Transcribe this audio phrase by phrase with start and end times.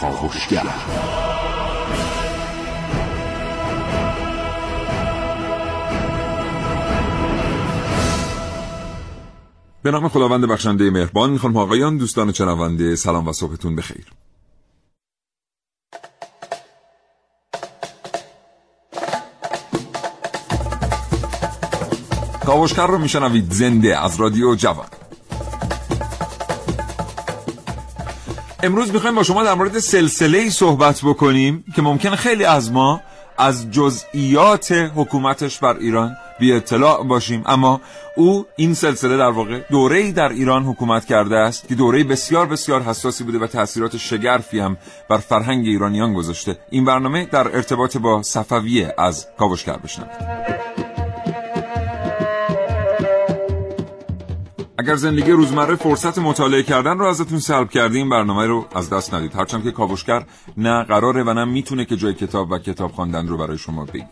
[0.00, 0.62] کاوشگر
[9.82, 14.06] به نام خداوند بخشنده مهربان خانم آقایان دوستان چنونده سلام و صبحتون بخیر.
[22.46, 24.99] کاوشگر رو میشنوید زنده از رادیو جوان.
[28.62, 33.00] امروز می‌خوایم با شما در مورد سلسله ای صحبت بکنیم که ممکن خیلی از ما
[33.38, 37.42] از جزئیات حکومتش بر ایران بی اطلاع باشیم.
[37.46, 37.80] اما
[38.16, 42.82] او این سلسله در واقع دوره در ایران حکومت کرده است که دوره بسیار بسیار
[42.82, 44.76] حساسی بوده و تاثیرات شگرفی هم
[45.08, 46.58] بر فرهنگ ایرانیان گذاشته.
[46.70, 50.89] این برنامه در ارتباط با صفویه از کاوشگر بشنوید
[54.80, 59.34] اگر زندگی روزمره فرصت مطالعه کردن رو ازتون سلب کردیم برنامه رو از دست ندید.
[59.34, 60.24] هرچند که کاوشگر
[60.56, 64.08] نه قراره و نه می‌تونه که جای کتاب و کتاب خواندن رو برای شما بگیره.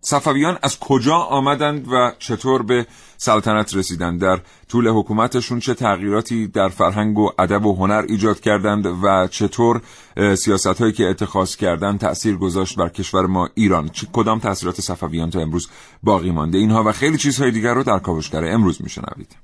[0.00, 2.86] صفویان از کجا آمدند و چطور به
[3.24, 8.86] سلطنت رسیدند در طول حکومتشون چه تغییراتی در فرهنگ و ادب و هنر ایجاد کردند
[8.86, 9.80] و چطور
[10.34, 15.30] سیاست هایی که اتخاذ کردند تأثیر گذاشت بر کشور ما ایران؟ چه کدام تأثیرات صفویان
[15.30, 15.68] تا امروز
[16.02, 19.36] باقی مانده اینها و خیلی چیزهای دیگر رو در کاوشگر امروز میشنوید.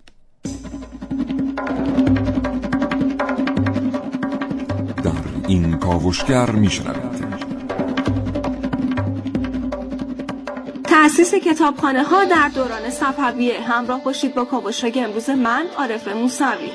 [5.05, 5.13] در
[5.49, 7.10] این کاوشگر میشنوید
[11.03, 16.71] تأسیس کتابخانه ها در دوران صفویه همراه باشید با کاوشگر امروز من عارف موسوی.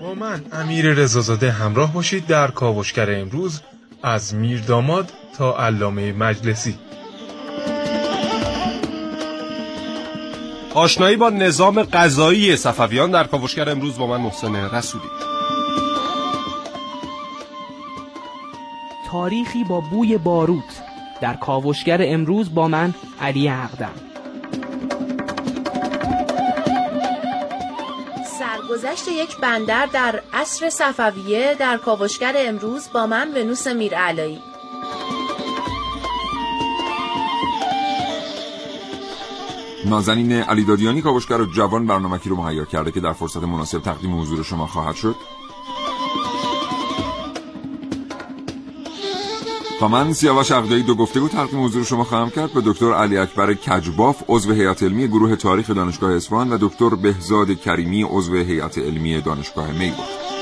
[0.00, 3.60] با من امیر رضازاده همراه باشید در کاوشگر امروز
[4.02, 6.78] از میر داماد تا علامه مجلسی.
[10.74, 15.04] آشنایی با نظام قضایی صفویان در کاوشگر امروز با من محسن رسولی.
[19.10, 20.81] تاریخی با بوی باروت
[21.22, 23.92] در کاوشگر امروز با من علی عقدم
[28.38, 34.38] سرگذشت یک بندر در عصر صفویه در کاوشگر امروز با من ونوس میرعلایی.
[39.86, 44.42] نازنین علی دادیانی کاوشگر جوان برنامه‌کی رو مهیا کرده که در فرصت مناسب تقدیم حضور
[44.42, 45.16] شما خواهد شد.
[49.82, 53.16] و من سیاوش عقدایی دو گفته بود تقدیم حضور شما خواهم کرد به دکتر علی
[53.18, 58.78] اکبر کجباف عضو هیئت علمی گروه تاریخ دانشگاه اصفهان و دکتر بهزاد کریمی عضو هیئت
[58.78, 60.41] علمی دانشگاه می‌گفت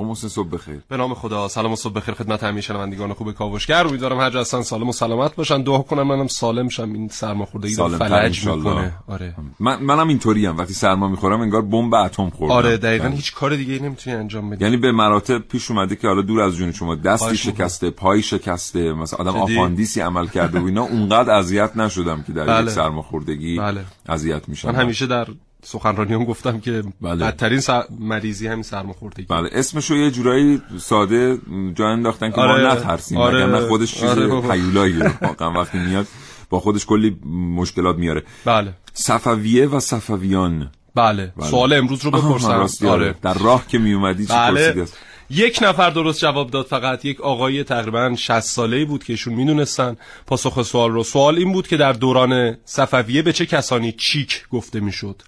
[0.00, 0.80] آقا محسن صبح بخیر.
[0.88, 3.86] به نام خدا سلام و صبح بخیر خدمت همه شنوندگان خوب کاوشگر.
[3.86, 5.62] امیدوارم هر جا هستن سالم و سلامت باشن.
[5.62, 6.92] دعا کنم منم سالم شم.
[6.92, 8.92] این سرماخوردگی رو فلج می‌کنه.
[9.06, 9.34] آره.
[9.60, 12.54] من منم اینطوری ام وقتی سرما می‌خورم انگار بمب اتم خوردم.
[12.54, 13.16] آره دقیقاً بله.
[13.16, 14.64] هیچ کار دیگه نمی‌تونی انجام بدی.
[14.64, 18.92] یعنی به مراتب پیش اومده که حالا دور از جون شما دستی شکسته پای شکسته
[18.92, 22.62] مثلا آدم آپاندیسی عمل کرده و اینا اونقدر اذیت نشدم که در بله.
[22.62, 23.84] یک سرماخوردگی بله.
[24.08, 24.68] اذیت میشم.
[24.70, 25.26] من همیشه در
[25.62, 27.26] سخنرانیام گفتم که بله.
[27.26, 27.84] بدترین سر...
[27.98, 31.38] مریضی همین سرماخوردگی بله اسمشو یه جورایی ساده
[31.74, 32.66] جا انداختن که آره.
[32.66, 33.46] ما نترسیم آره.
[33.46, 34.52] نه خودش چیز آره.
[34.52, 36.06] حیولایی واقعا وقتی میاد
[36.50, 37.16] با خودش کلی
[37.56, 41.46] مشکلات میاره بله صفویه و صفویان بله, بله.
[41.46, 42.90] سوال امروز رو بپرسم آره.
[42.90, 43.14] آره.
[43.22, 44.86] در راه که می اومدی چی بله.
[45.30, 49.96] یک نفر درست جواب داد فقط یک آقای تقریبا 60 ساله بود که ایشون می‌دونستن
[50.26, 54.80] پاسخ سوال رو سوال این بود که در دوران صفویه به چه کسانی چیک گفته
[54.80, 55.22] می‌شد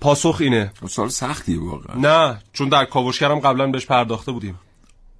[0.00, 0.72] پاسخ اینه.
[0.88, 1.96] سال سختی واقعا.
[1.96, 4.58] نه چون در کاوشگرم قبلا بهش پرداخته بودیم.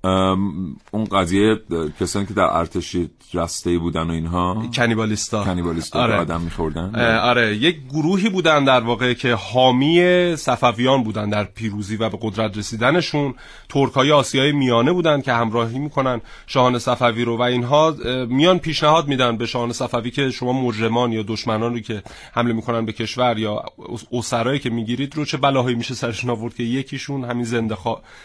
[0.05, 1.57] اون قضیه
[2.01, 2.97] کسانی که در ارتش
[3.35, 4.63] رسته بودن و اینها.
[4.75, 5.45] کنیبالیستا.
[5.45, 6.17] کنیبالیستا آره.
[6.17, 6.95] آدم میخوردن.
[7.21, 7.57] آره.
[7.57, 13.35] یک گروهی بودن در واقع که حامی صفویان بودن در پیروزی و به قدرت رسیدنشون.
[13.69, 17.97] ترکای آسیای میانه بودن که همراهی می‌کنن شاهان صفوی رو و اینها
[18.29, 22.03] میان پیشنهاد میدن به شاهان صفوی که شما مجرمان یا دشمنان رو که
[22.33, 23.65] حمله می‌کنن به کشور یا
[24.13, 27.77] اسرایی که می‌گیرید رو چه بلاهایی میشه سرشون آورد که یکیشون همین زنده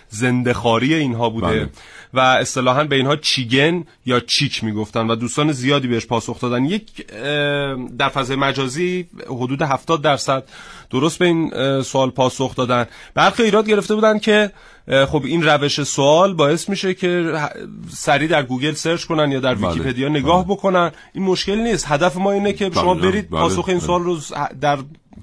[0.10, 1.48] زندخاری اینها بوده.
[1.48, 1.63] بله.
[2.14, 7.08] و اصطلاحا به اینها چیگن یا چیک می‌گفتن و دوستان زیادی بهش پاسخ دادن یک
[7.98, 10.44] در فضای مجازی حدود 70 درصد
[10.90, 11.52] درست به این
[11.82, 14.52] سوال پاسخ دادن برخی ایراد گرفته بودن که
[14.88, 17.34] خب این روش سوال باعث میشه که
[17.90, 19.68] سریع در گوگل search کنن یا در بله.
[19.68, 20.56] ویکیپدیا نگاه بله.
[20.56, 23.12] بکنن این مشکل نیست هدف ما اینه که شما بله.
[23.12, 24.20] برید پاسخ این سوال رو
[24.62, 24.78] در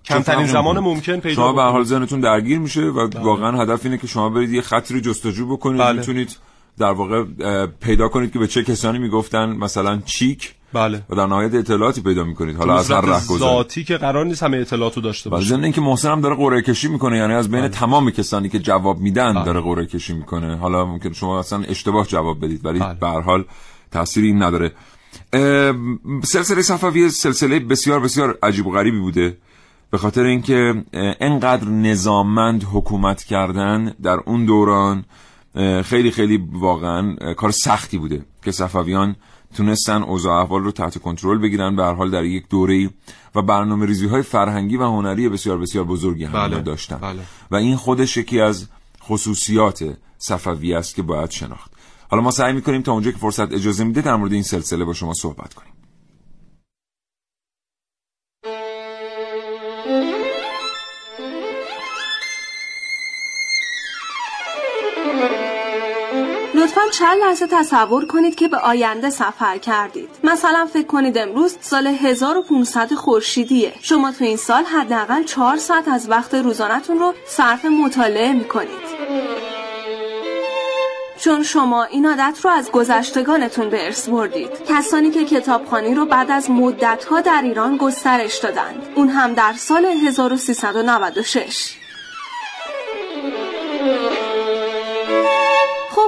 [0.05, 4.07] کمترین زمان ممکن پیدا شما به حال ذهنتون درگیر میشه و واقعا هدف اینه که
[4.07, 5.81] شما برید یه خطی رو جستجو بکنید.
[5.81, 5.99] بله.
[5.99, 6.37] می‌تونید
[6.79, 7.25] در واقع
[7.67, 10.55] پیدا کنید که به چه کسانی می‌گفتن مثلا چیک.
[10.73, 11.03] بله.
[11.11, 12.57] و در نهایت اطلاعاتی پیدا می‌کنید.
[12.57, 16.11] حالا از هر راه ذاتی که قرار نیست همه اطلاعاتو داشته باشه ضمن اینکه محسن
[16.11, 17.69] هم داره قرعه کشی می‌کنه یعنی از بین بله.
[17.69, 19.45] تمام کسانی که جواب میدن بله.
[19.45, 20.57] داره قرعه کشی می‌کنه.
[20.57, 22.95] حالا ممکن شما اصلا اشتباه جواب بدید ولی بله.
[22.95, 23.45] به هر حال
[23.91, 24.73] تأثیری این نداره.
[26.25, 29.37] سلسله صفوی سلسله بسیار بسیار عجیب و غریبی بوده.
[29.91, 30.85] به خاطر اینکه
[31.21, 35.05] انقدر نظاممند حکومت کردن در اون دوران
[35.85, 39.17] خیلی خیلی واقعا کار سختی بوده که صفویان
[39.57, 42.91] تونستن اوضاع احوال رو تحت کنترل بگیرن به هر حال در یک دوره
[43.35, 46.97] و برنامه ریزی های فرهنگی و هنری بسیار بسیار بزرگی هم بله، داشتن.
[46.97, 47.23] بله.
[47.51, 48.69] و این خودش یکی از
[49.03, 51.71] خصوصیات صفوی است که باید شناخت.
[52.11, 54.93] حالا ما سعی می‌کنیم تا اونجا که فرصت اجازه میده در مورد این سلسله با
[54.93, 55.70] شما صحبت کنیم.
[66.71, 70.09] لطفا چند لحظه تصور کنید که به آینده سفر کردید.
[70.25, 73.73] مثلا فکر کنید امروز سال 1500 خورشیدیه.
[73.83, 79.01] شما تو این سال حداقل 4 ساعت از وقت روزانهتون رو صرف مطالعه می‌کنید.
[81.19, 84.51] چون شما این عادت رو از گذشتگانتون به ارث بردید.
[84.69, 88.83] کسانی که کتابخانی رو بعد از مدتها در ایران گسترش دادند.
[88.95, 91.80] اون هم در سال 1396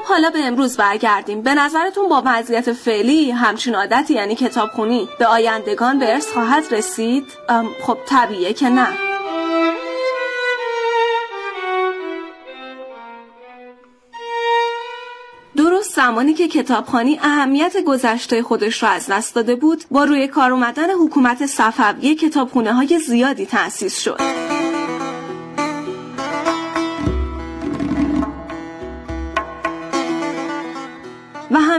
[0.03, 1.43] خب حالا به امروز برگردیم.
[1.43, 7.25] به نظرتون با وضعیت فعلی همچین عادتی یعنی کتابخونی به آیندگان به ارث خواهد رسید؟
[7.83, 8.89] خب طبیعیه که نه.
[15.57, 20.53] درست زمانی که کتابخانی اهمیت گذشته خودش را از دست داده بود با روی کار
[20.53, 24.52] اومدن حکومت صفوی کتابخونه های زیادی تأسیس شد.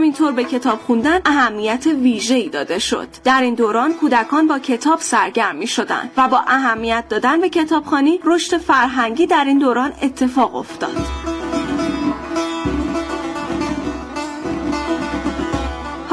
[0.03, 3.07] همینطور به کتاب خوندن اهمیت ویژه‌ای داده شد.
[3.23, 8.19] در این دوران کودکان با کتاب سرگرم می شدند و با اهمیت دادن به کتابخانی
[8.25, 10.97] رشد فرهنگی در این دوران اتفاق افتاد.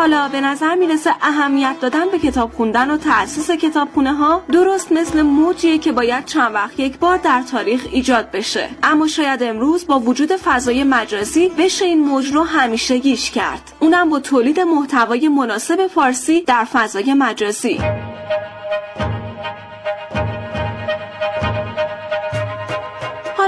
[0.01, 5.23] حالا به نظر می‌رسه اهمیت دادن به کتاب خوندن و تأسیس کتابخونه ها درست مثل
[5.23, 8.69] موجیه که باید چند وقت یک بار در تاریخ ایجاد بشه.
[8.83, 13.73] اما شاید امروز با وجود فضای مجازی بشه این موج رو همیشه گیش کرد.
[13.81, 17.81] اونم با تولید محتوای مناسب فارسی در فضای مجازی.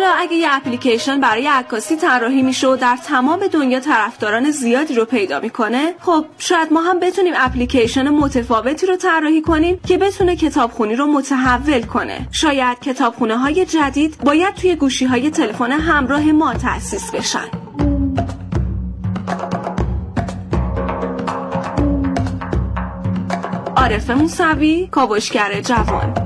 [0.02, 5.04] حالا اگه یه اپلیکیشن برای عکاسی طراحی میشه و در تمام دنیا طرفداران زیادی رو
[5.04, 10.96] پیدا می‌کنه خب شاید ما هم بتونیم اپلیکیشن متفاوتی رو طراحی کنیم که بتونه کتابخونی
[10.96, 12.28] رو متحول کنه.
[12.32, 17.48] شاید کتابخونه های جدید باید توی گوشی های تلفن همراه ما تأسیس بشن.
[23.76, 26.21] عارف موسوی کاوشگر جوان.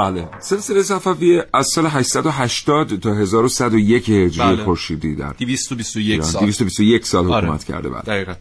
[0.00, 0.28] بله.
[0.40, 4.64] سلسله صفوی از سال 880 تا 1101 هجری بله.
[4.64, 6.40] خورشیدی در 221 سال.
[6.40, 7.46] 221 سال آره.
[7.46, 8.02] حکومت کرده بله.
[8.02, 8.34] دقیقاً.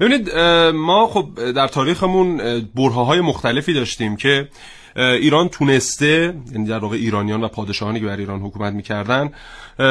[0.00, 0.34] ببینید
[0.74, 2.36] ما خب در تاریخمون
[2.74, 4.48] برهه مختلفی داشتیم که
[4.96, 9.30] ایران تونسته یعنی در واقع ایرانیان و پادشاهانی که بر ایران حکومت می‌کردن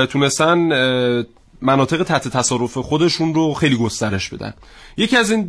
[0.09, 0.71] تونستن
[1.65, 4.53] مناطق تحت تصرف خودشون رو خیلی گسترش بدن
[4.97, 5.43] یکی از این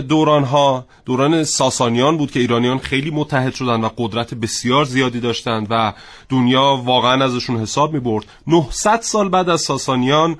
[0.00, 5.66] دوران ها دوران ساسانیان بود که ایرانیان خیلی متحد شدن و قدرت بسیار زیادی داشتند
[5.70, 5.92] و
[6.28, 10.36] دنیا واقعا ازشون حساب می برد 900 سال بعد از ساسانیان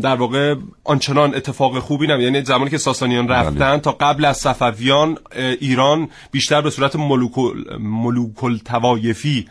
[0.00, 0.54] در واقع
[0.84, 3.36] آنچنان اتفاق خوبی نمی یعنی زمانی که ساسانیان بله.
[3.36, 5.18] رفتن تا قبل از صفویان
[5.60, 9.46] ایران بیشتر به صورت ملوکل, ملوکل توایفی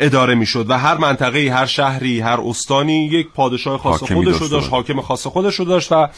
[0.00, 4.70] اداره می‌شد و هر منطقه هر شهری هر استانی یک پادشاه خاص خودش رو داشت
[4.70, 6.08] حاکم خاص خودش رو داشت و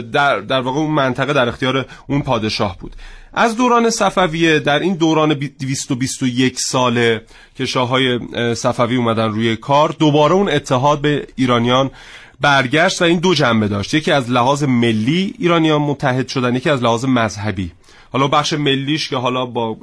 [0.00, 2.96] در, در واقع اون منطقه در اختیار اون پادشاه بود.
[3.32, 7.22] از دوران صفویه در این دوران 221 ساله
[7.56, 8.20] که شاههای
[8.54, 11.90] صفوی اومدن روی کار دوباره اون اتحاد به ایرانیان
[12.40, 13.94] برگشت و این دو جنبه داشت.
[13.94, 17.70] یکی از لحاظ ملی ایرانیان متحد شدن یکی از لحاظ مذهبی.
[18.12, 19.76] حالا بخش ملیش که حالا با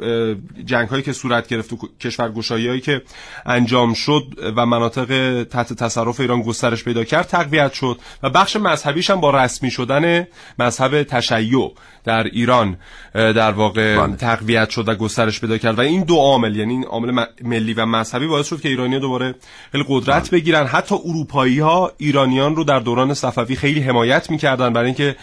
[0.66, 3.02] جنگ هایی که صورت گرفت و کشورگشایی هایی که
[3.46, 4.24] انجام شد
[4.56, 9.44] و مناطق تحت تصرف ایران گسترش پیدا کرد تقویت شد و بخش مذهبیش هم با
[9.44, 10.28] رسمی شدن
[10.60, 12.78] مذهب تشیع در ایران
[13.14, 14.16] در واقع بله.
[14.16, 17.86] تقویت شد و گسترش پیدا کرد و این دو عامل یعنی این عامل ملی و
[17.86, 19.36] مذهبی باعث شد که ایرانی دوباره
[19.72, 20.40] خیلی قدرت بله.
[20.40, 25.16] بگیرن حتی اروپایی ها ایرانیان رو در دوران صفوی خیلی حمایت می‌کردن برای اینکه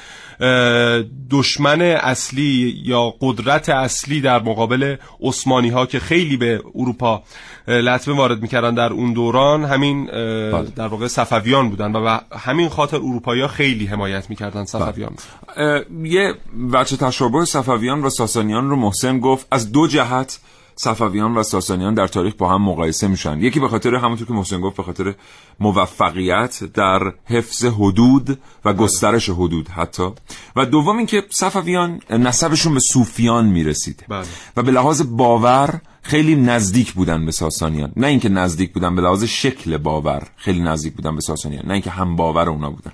[1.30, 7.22] دشمن اصلی یا قدرت اصلی در مقابل عثمانی ها که خیلی به اروپا
[7.68, 10.68] لطمه وارد می‌کردن در اون دوران همین بله.
[10.76, 15.14] در واقع صفویان بودن و همین خاطر اروپایی ها خیلی حمایت می‌کردن صفویان
[15.56, 16.34] اه، یه
[16.72, 20.38] بچه تشابه صفویان و ساسانیان رو محسن گفت از دو جهت
[20.76, 23.40] صفویان و ساسانیان در تاریخ با هم مقایسه میشن.
[23.40, 25.14] یکی به خاطر همونطور که محسن گفت به خاطر
[25.60, 30.08] موفقیت در حفظ حدود و گسترش حدود حتی.
[30.56, 34.04] و دوم اینکه صفویان نسبشون به صوفیان می‌رسید.
[34.08, 34.26] بله.
[34.56, 37.92] و به لحاظ باور خیلی نزدیک بودن به ساسانیان.
[37.96, 41.66] نه اینکه نزدیک بودن به لحاظ شکل باور خیلی نزدیک بودن به ساسانیان.
[41.66, 42.92] نه اینکه هم باور اونا بودن.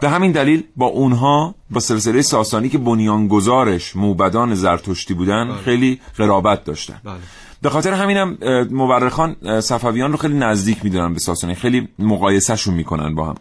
[0.00, 6.64] به همین دلیل با اونها با سلسله ساسانی که بنیانگذارش موبدان زرتشتی بودن خیلی قرابت
[6.64, 7.00] داشتن.
[7.04, 7.14] بله.
[7.62, 8.38] به خاطر همینم
[8.70, 13.34] مورخان صفویان رو خیلی نزدیک می‌دونن به ساسانی خیلی مقایسهشون می‌کنن با هم.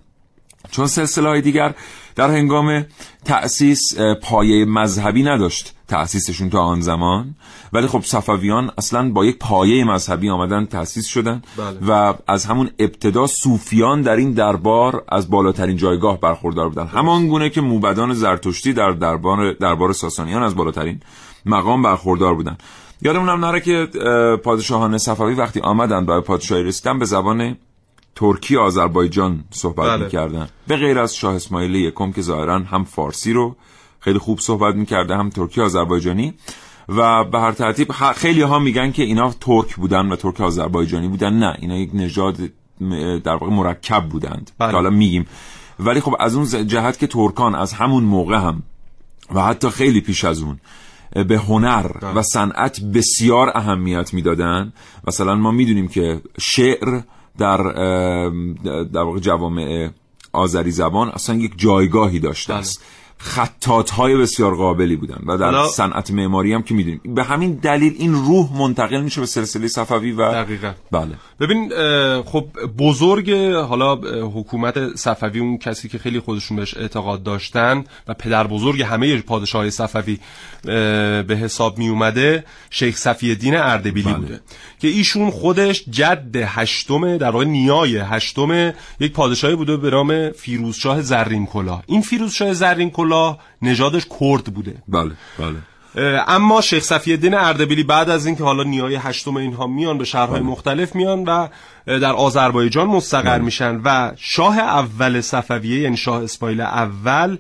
[0.72, 1.74] چون سلسله های دیگر
[2.16, 2.86] در هنگام
[3.26, 7.36] تأسیس پایه مذهبی نداشت تأسیسشون تا آن زمان.
[7.74, 11.78] ولی خب صفویان اصلا با یک پایه مذهبی آمدن تأسیس شدن بله.
[11.88, 16.88] و از همون ابتدا صوفیان در این دربار از بالاترین جایگاه برخوردار بودن.
[16.88, 21.00] همان گونه که موبدان زرتشتی در دربار دربار ساسانیان از بالاترین
[21.46, 22.58] مقام برخوردار بودن.
[23.02, 27.58] یادمونم نره که اه، پادشاهان صفوی وقتی آمدن برای پادشاهی رسیدن به زبان
[28.20, 30.04] ترکی آذربایجان صحبت بله.
[30.04, 30.48] می‌کردن.
[30.68, 33.56] به غیر از شاه اسماعیل یکم که ظاهرا هم فارسی رو
[34.00, 36.34] خیلی خوب صحبت می‌کرده هم ترکی آذربایجانی.
[36.90, 41.34] و به هر ترتیب خیلی ها میگن که اینا ترک بودن و ترک آذربایجانی بودن.
[41.34, 42.38] نه اینا یک نژاد
[43.24, 44.52] در واقع مرکب بودند.
[44.58, 44.70] بله.
[44.70, 45.26] که حالا میگیم.
[45.80, 48.64] ولی خب از اون جهت که ترکان از همون موقع هم
[49.36, 50.60] و حتی خیلی پیش از اون
[51.28, 54.74] به هنر و صنعت بسیار اهمیت می‌دادن.
[55.08, 57.02] مثلا ما می‌دونیم که شعر
[57.40, 57.58] در
[58.84, 59.90] در واقع جوامع
[60.34, 62.84] آذری زبان اصلا یک جایگاهی داشته است.
[63.22, 67.02] خطات های بسیار قابلی بودن و در صنعت معماری هم که می‌دونیم.
[67.16, 70.72] به همین دلیل این روح منتقل میشه به سلسله صفوی و دقیقا.
[70.92, 71.16] بله.
[71.40, 71.70] ببین
[72.22, 72.46] خب
[72.78, 73.96] بزرگ حالا
[74.26, 79.70] حکومت صفوی اون کسی که خیلی خودشون بهش اعتقاد داشتن و پدر بزرگ همه پادشاه
[79.70, 80.20] صفوی
[80.64, 84.40] به حساب می اومده شیخ صفی الدین اردبیلی بوده.
[84.80, 91.02] که ایشون خودش جد هشتم در واقع نیای هشتم یک پادشاهی بوده به نام فیروزشاه
[91.02, 94.76] زرین کلاه این فیروزشاه زرین کلاه نژادش کرد بوده.
[94.88, 95.56] بله بله.
[96.28, 100.42] اما شیخ صفی الدین اردبیلی بعد از اینکه حالا نیای هشتم اینها میان به شهرهای
[100.42, 101.48] مختلف میان و
[101.86, 107.38] در آذربایجان مستقر میشن و شاه اول صفویه یعنی شاه اسماعیل اول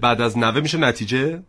[0.00, 1.42] بعد از نوه میشه نتیجه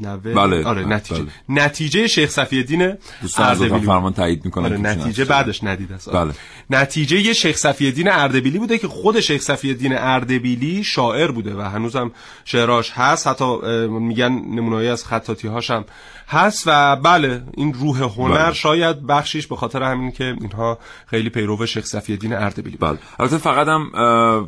[0.00, 0.94] نوه بله، آره بله.
[0.94, 2.96] نتیجه نتیجه شیخ صفی الدین
[3.38, 6.24] اردبیلی فرمان تایید می‌کنن آره نتیجه بعدش ندید است آره.
[6.24, 6.34] بله.
[6.80, 11.54] نتیجه یه شیخ صفی الدین اردبیلی بوده که خود شیخ صفی الدین اردبیلی شاعر بوده
[11.54, 12.12] و هنوزم
[12.44, 13.58] شعراش هست حتی
[13.88, 15.84] میگن نمونه‌ای از خطاطی هاشم
[16.28, 18.54] هست و بله این روح هنر بله.
[18.54, 22.76] شاید بخشیش به خاطر همین که اینها خیلی پیرو شیخ صفی الدین اردبیلی.
[22.76, 23.90] بله البته فقط هم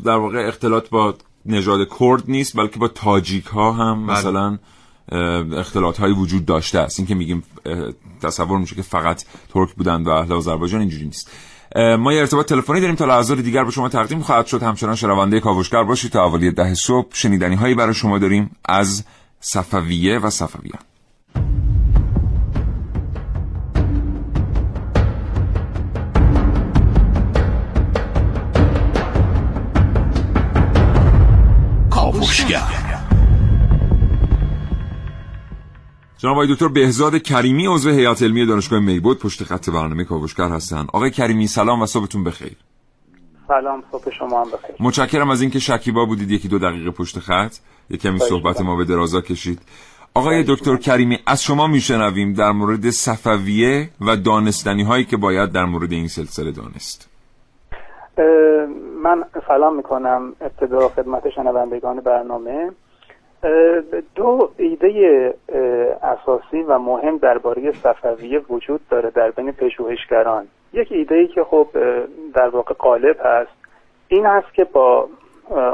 [0.05, 1.15] در واقع اختلاط با
[1.47, 4.19] نژاد کرد نیست بلکه با تاجیک ها هم بله.
[4.19, 4.59] مثلا
[5.57, 6.99] اختلاط هایی وجود داشته است.
[6.99, 7.43] این که میگیم
[8.23, 11.31] تصور میشه که فقط ترک بودند و اهل آذربایجان اینجوری نیست.
[11.99, 14.63] ما یه ارتباط تلفنی داریم تا لحظات دیگر به شما تقدیم خواهد شد.
[14.63, 19.05] همچنان شنونده کاوشگر باشید تا حوالی ده صبح شنیدنی هایی برای شما داریم از
[19.41, 20.81] صفویه و صفویان
[36.19, 40.87] جناب آقای دکتر بهزاد کریمی عضو هیئت علمی دانشگاه میبود پشت خط برنامه کاوشگر هستن.
[40.93, 42.57] آقای کریمی سلام و صبحتون بخیر.
[43.49, 44.77] سلام صبح شما هم بخیر.
[44.81, 47.55] متشکرم از اینکه شکیبا بودید یکی دو دقیقه پشت خط.
[47.91, 49.59] یک کمی صحبت ما به درازا کشید.
[50.15, 55.65] آقای دکتر کریمی از شما میشنویم در مورد صفویه و دانستنی هایی که باید در
[55.65, 57.09] مورد این سلسله دانست.
[59.05, 62.71] من سلام می‌کنم ابتدا خدمت شنوندگان برنامه.
[64.15, 65.35] دو ایده
[66.03, 70.47] اساسی و مهم درباره صفویه وجود داره در بین پژوهشگران.
[70.73, 71.69] یک ایده ای که خب
[72.35, 73.51] در واقع غالب هست
[74.09, 75.09] این هست که با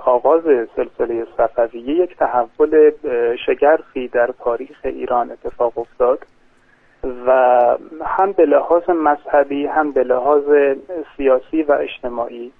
[0.04, 0.42] آغاز
[0.76, 2.90] سلسله صفویه یک تحول
[3.46, 6.18] شگرفی در تاریخ ایران اتفاق افتاد
[7.26, 7.30] و
[8.04, 10.42] هم به لحاظ مذهبی هم به لحاظ
[11.16, 12.52] سیاسی و اجتماعی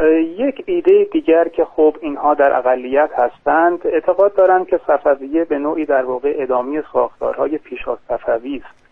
[0.00, 5.84] یک ایده دیگر که خب اینها در اقلیت هستند اعتقاد دارند که صفویه به نوعی
[5.84, 8.84] در واقع ادامه ساختارهای پیش از صفوی است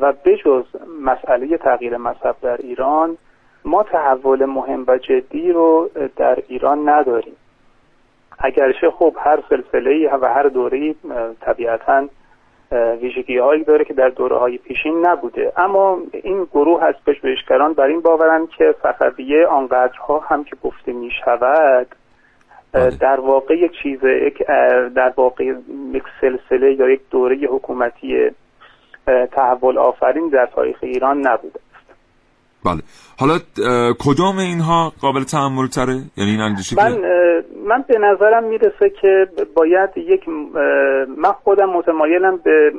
[0.00, 0.64] و بجز
[1.02, 3.16] مسئله تغییر مذهب در ایران
[3.64, 7.36] ما تحول مهم و جدی رو در ایران نداریم.
[8.38, 10.94] اگرچه خب هر سلسله و هر دوره
[11.40, 12.08] طبیعتا
[12.74, 17.86] ویژگی هایی داره که در دوره های پیشین نبوده اما این گروه از پژوهشگران بر
[17.86, 21.86] این باورند که صفویه آنقدرها هم که گفته می شود
[22.72, 22.90] بله.
[23.00, 24.00] در واقع یک چیز
[24.94, 25.44] در واقع
[25.94, 28.30] یک سلسله یا یک دوره حکومتی
[29.32, 31.60] تحول آفرین در تاریخ ایران نبوده
[32.64, 32.82] بله.
[33.18, 33.38] حالا
[33.98, 36.98] کدام اینها قابل تحمل تره یعنی این اندیشه من
[37.68, 40.28] من به نظرم می‌رسه که باید یک
[41.18, 42.72] من خودم متمایلم به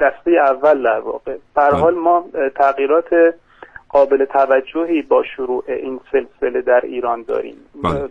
[0.00, 1.32] دسته اول در واقع.
[1.32, 1.76] به بله.
[1.76, 2.24] حال ما
[2.56, 3.08] تغییرات
[3.88, 7.56] قابل توجهی با شروع این سلسله در ایران داریم.
[7.82, 8.08] بله.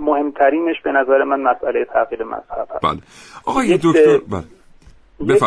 [0.00, 2.98] مهمترینش به نظر من مسئله تغییر مذهب هست بله.
[3.46, 4.44] آقای دکتر بله.
[5.20, 5.42] یک.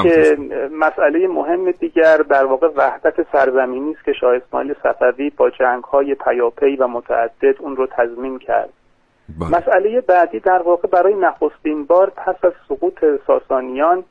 [0.72, 6.76] مسئله مهم دیگر در واقع وحدت سرزمینی است که شاه اسماعیل صفوی با جنگ‌های پیاپی
[6.76, 8.70] و متعدد اون رو تضمین کرد
[9.40, 9.50] بله.
[9.58, 14.04] مسئله بعدی در واقع برای نخستین بار پس از سقوط ساسانیان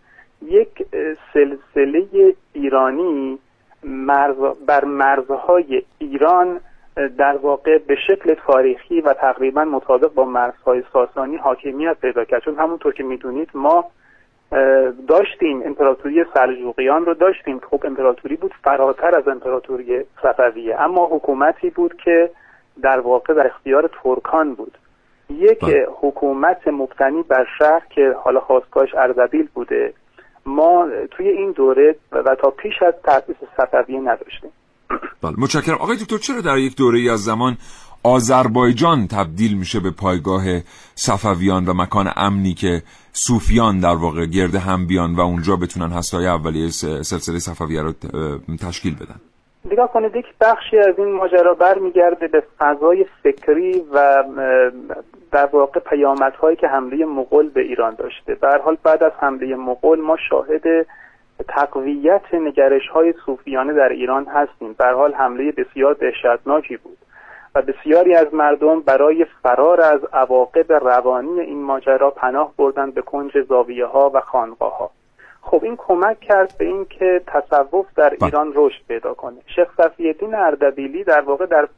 [0.42, 0.86] یک
[1.34, 3.38] سلسله ایرانی
[3.84, 4.36] مرز
[4.66, 6.60] بر مرزهای ایران
[7.18, 12.54] در واقع به شکل تاریخی و تقریبا مطابق با مرزهای ساسانی حاکمیت پیدا کرد چون
[12.54, 13.84] همونطور که می‌دونید ما
[15.08, 17.60] داشتیم امپراتوری سلجوقیان رو داشتیم.
[17.70, 20.80] خب امپراتوری بود فراتر از امپراتوری صفویه.
[20.80, 22.30] اما حکومتی بود که
[22.82, 24.78] در واقع در اختیار ترکان بود.
[25.30, 25.86] یک بله.
[26.00, 29.94] حکومت مبتنی بر شهر که حالا خواستگاهش اردبیل بوده
[30.46, 34.50] ما توی این دوره و تا پیش از تأسیس صفویه نداشتیم.
[35.22, 35.74] بله متشکرم.
[35.74, 37.56] آقای دکتر چرا در یک دوره ای از زمان
[38.02, 40.44] آذربایجان تبدیل میشه به پایگاه
[40.94, 42.82] صفویان و مکان امنی که
[43.26, 46.68] صوفیان در واقع گرد هم بیان و اونجا بتونن هستای اولیه
[47.10, 47.92] سلسله صفویه رو
[48.68, 49.20] تشکیل بدن.
[49.72, 54.24] نگاه کنید یک بخشی از این ماجرا برمیگرده به فضای فکری و
[55.32, 58.34] در واقع پیامدهایی که حمله مغول به ایران داشته.
[58.34, 60.86] به حال بعد از حمله مغول ما شاهد
[61.48, 64.72] تقویت نگرش های صوفیانه در ایران هستیم.
[64.72, 66.98] به حال حمله بسیار دهشتناکی بود.
[67.54, 73.32] و بسیاری از مردم برای فرار از عواقب روانی این ماجرا پناه بردن به کنج
[73.48, 74.90] زاویه ها و خانقاه ها
[75.42, 78.24] خب این کمک کرد به اینکه تصوف در بله.
[78.24, 81.68] ایران رشد پیدا کنه شیخ صفیالدین اردبیلی در واقع در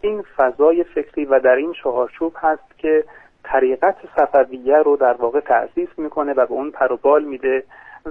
[0.00, 3.04] این فضای فکری و در این چهارچوب هست که
[3.44, 7.64] طریقت صفویه رو در واقع تأسیس می‌کنه و به اون پروبال میده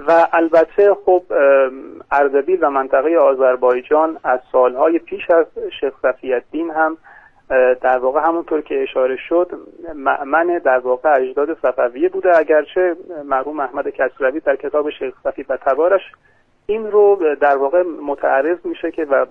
[0.08, 1.22] و البته خب
[2.10, 5.46] اردبیل و منطقه آذربایجان از سالهای پیش از
[5.80, 6.96] شیخ صفیالدین هم
[7.50, 9.50] اه، در واقع همونطور که اشاره شد
[9.94, 12.38] مأمن در واقع اجداد صفویه بوده.
[12.38, 16.00] اگرچه مرحوم احمد کسروی در کتاب شیخ صفی و تبارش
[16.66, 19.26] این رو در واقع متعرض میشه که و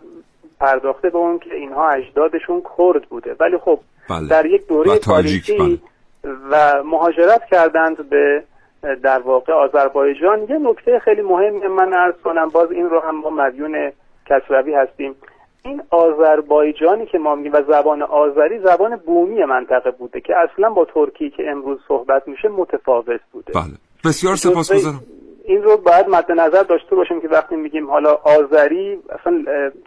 [0.60, 3.36] پرداخته به اون که اینها اجدادشون کرد بوده.
[3.40, 4.28] ولی خب بله.
[4.28, 5.82] در یک دوره تاریخی
[6.52, 8.44] و مهاجرت کردند به
[9.04, 10.40] در واقع آذربایجان.
[10.50, 13.92] یه نکته خیلی مهم من عرض کنم باز این رو هم ما مدیون
[14.26, 15.16] کسروی هستیم.
[15.66, 20.86] این آذربایجانی که ما میگیم و زبان آذری زبان بومی منطقه بوده که اصلا با
[20.86, 23.54] ترکی که امروز صحبت میشه متفاوت بوده.
[23.54, 23.74] بله.
[24.06, 25.02] بسیار سپاسگزارم
[25.46, 29.46] این رو باید مد نظر داشته باشیم که وقتی میگیم حالا آذری اصلا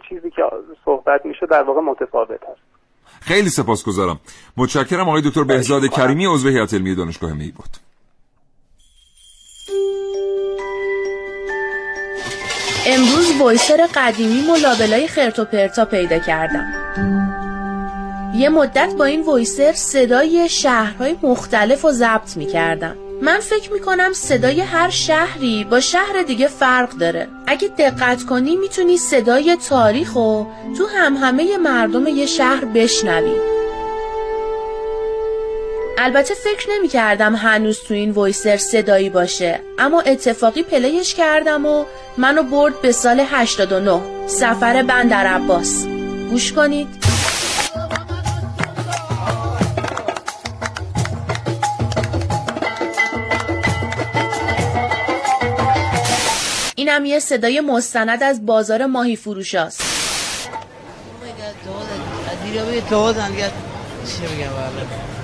[0.09, 0.41] چیزی که
[0.85, 2.61] صحبت میشه در واقع متفاوت هست.
[3.21, 4.19] خیلی سپاسگزارم
[4.57, 7.88] متشکرم آقای دکتر بهزاد خواهش کریمی عضو هیئت علمی دانشگاه می بود
[12.91, 16.65] امروز وایسر قدیمی و لابلای خرت و پرتا پیدا کردم.
[18.35, 23.79] یه مدت با این وایسر صدای شهرهای مختلف رو ضبط می کردم من فکر می
[23.79, 27.27] کنم صدای هر شهری با شهر دیگه فرق داره.
[27.47, 30.47] اگه دقت کنی می‌تونی صدای تاریخ رو
[30.77, 33.35] تو هم همه مردم یه شهر بشنوی.
[36.01, 41.85] البته فکر نمی کردم هنوز تو این وایسر صدایی باشه اما اتفاقی پلیش کردم و
[42.17, 45.85] منو برد به سال 89 سفر بندر عباس.
[46.29, 46.87] گوش کنید.
[56.75, 59.15] اینم یه صدای مستند از بازار ماهی
[62.69, 63.51] بگه توازن دیگه
[64.05, 65.18] چی بگم؟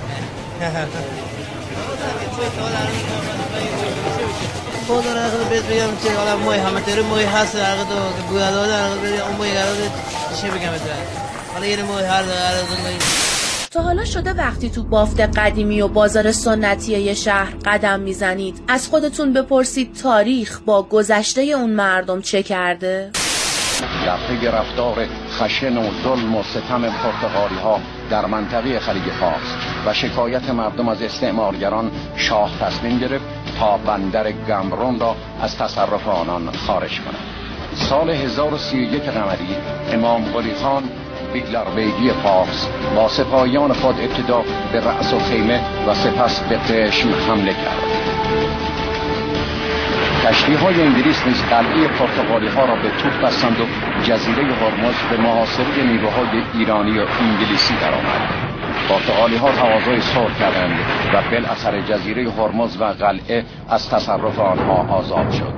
[4.90, 7.84] را خدا بهت بگم چه حالا موی همه تیره موی هست در تو
[8.30, 9.76] گویا داده در بگم اون موی قرار
[10.40, 10.72] چی بگم
[11.54, 12.96] حالا یه موی هر در موی
[13.70, 18.88] تا حالا شده وقتی تو بافت قدیمی و بازار سنتی یه شهر قدم می‌زنید از
[18.88, 23.10] خودتون بپرسید تاریخ با گذشته اون مردم چه کرده؟
[24.06, 25.06] در پی رفتار
[25.38, 31.02] خشن و ظلم و ستم پرتغالی ها در منطقه خلیج فارس و شکایت مردم از
[31.02, 33.24] استعمارگران شاه تصمیم گرفت
[33.58, 37.18] تا بندر گمرون را از تصرف آنان خارج کند.
[37.74, 39.56] سال 1031 قمری
[39.92, 40.82] امام قلی خان
[41.32, 41.64] بیگلر
[42.22, 48.06] فارس با سپاهیان خود ابتدا به رأس و خیمه و سپس به قشم حمله کرد.
[50.26, 53.64] کشتی های انگلیس نیز قلعه پرتغالی ها را به توپ بستند و
[54.02, 58.45] جزیره هرمز به محاصره نیروهای های ایرانی و انگلیسی درآمد.
[58.88, 60.78] پرتغالی ها تقاضای صلح کردند
[61.14, 65.54] و بالاثر جزیره هرمز و قلعه از تصرف آنها آزاد شد.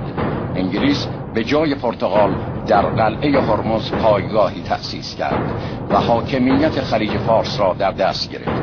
[0.56, 2.34] انگلیس به جای پرتغال
[2.66, 5.52] در قلعه هرمز پایگاهی تأسیس کرد
[5.90, 8.62] و حاکمیت خلیج فارس را در دست گرفت.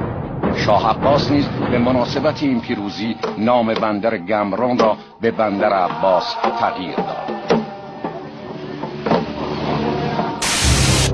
[0.56, 6.96] شاه عباس نیز به مناسبت این پیروزی نام بندر گمران را به بندر عباس تغییر
[6.96, 7.62] داد.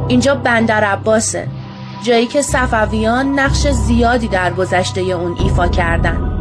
[0.08, 1.48] اینجا بندر عباسه.
[2.04, 6.32] جایی که صفویان نقش زیادی در گذشته اون ایفا کردند.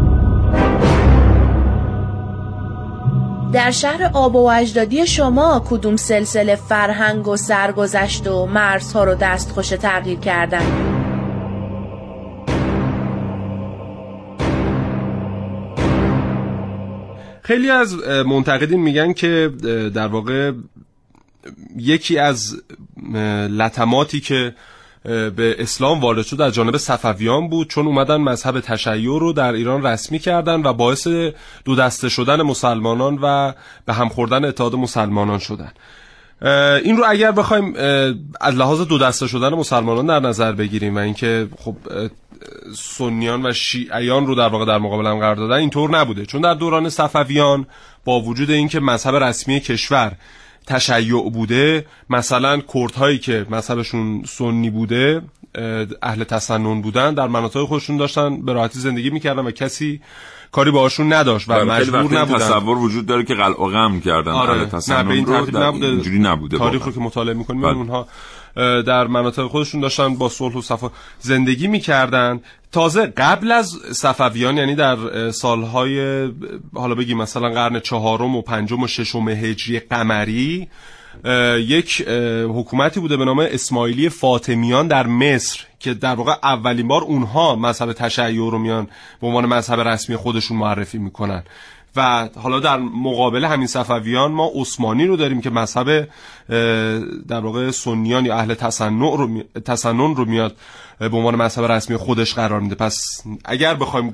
[3.52, 9.68] در شهر آب و اجدادی شما کدوم سلسله فرهنگ و سرگذشت و مرزها رو دستخوش
[9.68, 10.62] تغییر کردن
[17.42, 17.94] خیلی از
[18.26, 19.50] منتقدین میگن که
[19.94, 20.52] در واقع
[21.76, 22.62] یکی از
[23.50, 24.54] لطماتی که
[25.04, 29.86] به اسلام وارد شد از جانب صفویان بود چون اومدن مذهب تشیع رو در ایران
[29.86, 31.06] رسمی کردن و باعث
[31.64, 33.52] دو دسته شدن مسلمانان و
[33.86, 35.72] به هم خوردن اتحاد مسلمانان شدن.
[36.84, 37.74] این رو اگر بخوایم
[38.40, 41.76] از لحاظ دو دسته شدن مسلمانان در نظر بگیریم و اینکه خب
[42.76, 46.26] سنیان و شیعیان رو در واقع در مقابل هم قرار دادن اینطور نبوده.
[46.26, 47.66] چون در دوران صفویان
[48.04, 50.12] با وجود اینکه مذهب رسمی کشور
[50.70, 55.22] تشیع بوده مثلا کردهایی که مذهبشون سنی بوده
[56.02, 60.00] اهل تسنن بودن در مناطق خودشون داشتن به راحتی زندگی می‌کردن و کسی
[60.52, 64.68] کاری باهاشون نداشت و مجبور نبودن تصور وجود داره که قلع و غم کردن آره.
[64.88, 67.76] نه به این ترتیب نبوده اینجوری نبوده تاریخ رو که مطالعه می‌کنیم بله.
[67.76, 68.06] اونها
[68.56, 72.40] در مناطق خودشون داشتن با صلح و صفا زندگی می‌کردن.
[72.72, 76.28] تازه قبل از صفویان یعنی در سالهای
[76.74, 80.68] حالا بگیم مثلا قرن چهارم و پنجم و ششم هجری قمری
[81.56, 82.08] یک
[82.48, 87.92] حکومتی بوده به نام اسماعیلی فاطمیان در مصر که در واقع اولین بار اونها مذهب
[87.92, 88.88] تشیع رو میان
[89.20, 91.42] به عنوان مذهب رسمی خودشون معرفی می‌کنن.
[91.96, 96.08] و حالا در مقابل همین صفویان ما عثمانی رو داریم که مذهب
[97.28, 100.56] در واقع سنیان یا اهل تسنن رو, تسنن رو میاد
[100.98, 102.74] به عنوان مذهب رسمی خودش قرار میده.
[102.74, 104.12] پس اگر بخوایم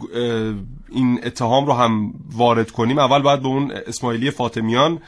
[0.88, 4.98] این اتهام رو هم وارد کنیم اول باید به اون اسماعیلی فاطمیان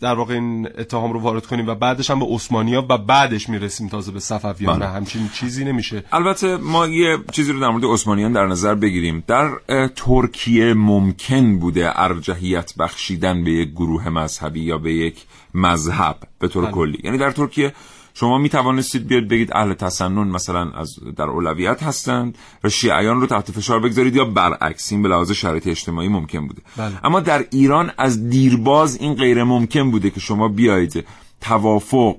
[0.00, 3.88] در واقع این اتهام رو وارد کنیم و بعدش هم به عثمانیا و بعدش می‌رسیم
[3.88, 4.88] تازه به صفویان بله.
[4.88, 9.50] همچین چیزی نمیشه البته ما یه چیزی رو در مورد عثمانیان در نظر بگیریم در
[9.96, 16.64] ترکیه ممکن بوده ارجحیت بخشیدن به یک گروه مذهبی یا به یک مذهب به طور
[16.64, 16.72] بله.
[16.72, 17.72] کلی یعنی در ترکیه
[18.14, 23.26] شما می توانستید بیاد بگید اهل تسنن مثلا از در اولویت هستند و شیعیان رو
[23.26, 27.06] تحت فشار بگذارید یا برعکس این به لحاظ شرایط اجتماعی ممکن بوده بله.
[27.06, 31.04] اما در ایران از دیرباز این غیر ممکن بوده که شما بیایید
[31.40, 32.16] توافق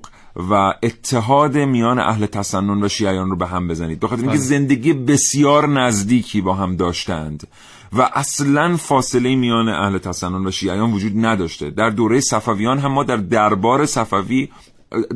[0.50, 4.46] و اتحاد میان اهل تسنن و شیعیان رو به هم بزنید بخاطر اینکه بله.
[4.46, 7.46] زندگی بسیار نزدیکی با هم داشتند
[7.92, 13.04] و اصلا فاصله میان اهل تسنن و شیعیان وجود نداشته در دوره صفویان هم ما
[13.04, 14.48] در دربار صفوی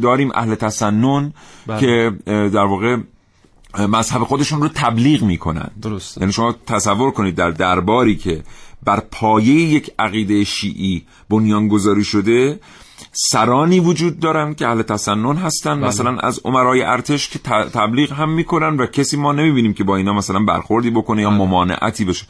[0.02, 1.32] داریم اهل تسنن
[1.66, 1.80] بله.
[1.80, 2.96] که در واقع
[3.78, 8.42] مذهب خودشون رو تبلیغ می‌کنن درست یعنی شما تصور کنید در درباری که
[8.84, 12.60] بر پایه یک عقیده شیعی بنیانگذاری شده
[13.12, 15.88] سرانی وجود دارن که اهل تسنن هستن بله.
[15.88, 17.38] مثلا از عمرای ارتش که
[17.72, 21.38] تبلیغ هم می‌کنن و کسی ما نمی‌بینیم که با اینا مثلا برخوردی بکنه یا بله.
[21.38, 22.26] ممانعتی بشه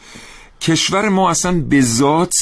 [0.60, 2.34] کشور ما اصلا به ذات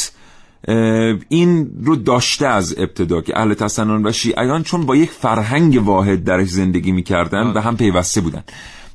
[1.29, 6.25] این رو داشته از ابتدا که اهل تسنن و شیعیان چون با یک فرهنگ واحد
[6.25, 8.45] درش زندگی می‌کردن به هم پیوسته بودن.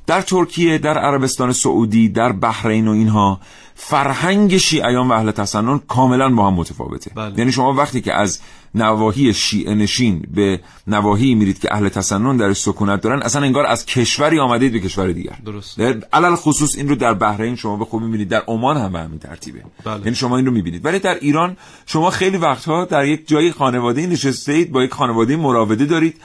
[0.06, 3.40] در ترکیه در عربستان سعودی در بحرین و اینها
[3.74, 7.10] فرهنگ شیعیان و اهل تسنن کاملا با هم متفاوته.
[7.14, 7.38] بله.
[7.38, 8.40] یعنی شما وقتی که از
[8.74, 13.86] نواحی شیعه نشین به نواحی میرید که اهل تسنن در سکونت دارن اصلا انگار از
[13.86, 15.36] کشوری آمدید به کشور دیگر.
[15.44, 15.80] درست.
[16.12, 19.18] علل خصوص این رو در بحرین شما به خوبی می‌بینید در عمان هم به همین
[19.18, 19.62] ترتیبه.
[19.84, 19.98] بله.
[19.98, 20.84] یعنی شما این رو می‌بینید.
[20.84, 21.56] ولی در ایران
[21.86, 26.16] شما خیلی وقتها در یک جای خانواده نشسته اید با یک خانواده مراوده دارید.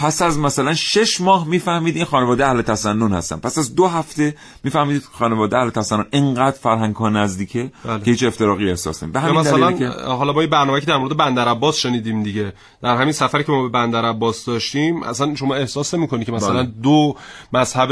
[0.00, 4.34] پس از مثلا شش ماه می‌فهمید این خانواده اهل تسنن هستن پس از دو هفته
[4.64, 7.98] می‌فهمید خانواده اهل تسنن انقدر فرهنگ ها نزدیکه بله.
[7.98, 11.16] که هیچ افتراقی احساس نمی به همین مثلا که حالا با برنامه که در مورد
[11.16, 15.54] بندر عباس شنیدیم دیگه در همین سفری که ما به بندر عباس داشتیم اصلا شما
[15.54, 16.72] احساس نمی‌کنی که مثلا بله.
[16.82, 17.16] دو
[17.52, 17.90] مذهب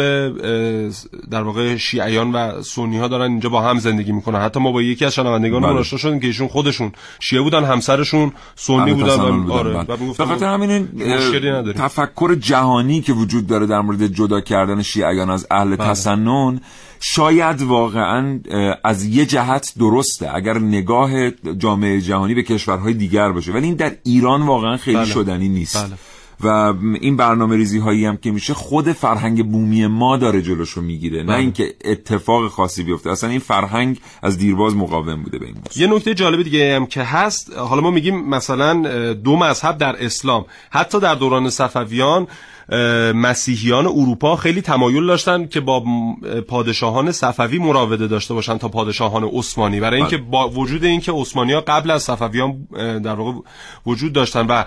[1.30, 4.82] در واقع شیعیان و سنی ها دارن اینجا با هم زندگی می‌کنن حتی ما با
[4.82, 5.72] یکی از شنوندگان بله.
[5.72, 9.84] آشنا شدیم که ایشون خودشون شیعه بودن همسرشون سنی بودن بودن، آره.
[9.88, 14.06] و می‌گفتن به خاطر همین مشکلی اه، نداریم تفکر جهانی که وجود داره در مورد
[14.06, 15.88] جدا کردن شیعیان از اهل بله.
[15.88, 16.60] تسنن
[17.00, 18.40] شاید واقعا
[18.84, 23.96] از یه جهت درسته اگر نگاه جامعه جهانی به کشورهای دیگر باشه ولی این در
[24.04, 25.06] ایران واقعا خیلی بله.
[25.06, 25.94] شدنی نیست بله.
[26.40, 31.22] و این برنامه ریزی هایی هم که میشه خود فرهنگ بومی ما داره جلوشو می‌گیره
[31.22, 31.36] نه بله.
[31.36, 35.82] اینکه اتفاق خاصی بیفته اصلا این فرهنگ از دیرباز مقاوم بوده به این موضوع.
[35.82, 40.44] یه نکته جالب دیگه هم که هست حالا ما میگیم مثلا دو مذهب در اسلام
[40.70, 42.26] حتی در دوران صفویان
[43.14, 45.84] مسیحیان اروپا خیلی تمایل داشتن که با
[46.48, 49.80] پادشاهان صفوی مراوده داشته باشن تا پادشاهان عثمانی.
[49.80, 52.66] برای اینکه با وجود اینکه عثمانی ها قبل از صفویان
[53.04, 53.38] در واقع
[53.86, 54.64] وجود داشتن و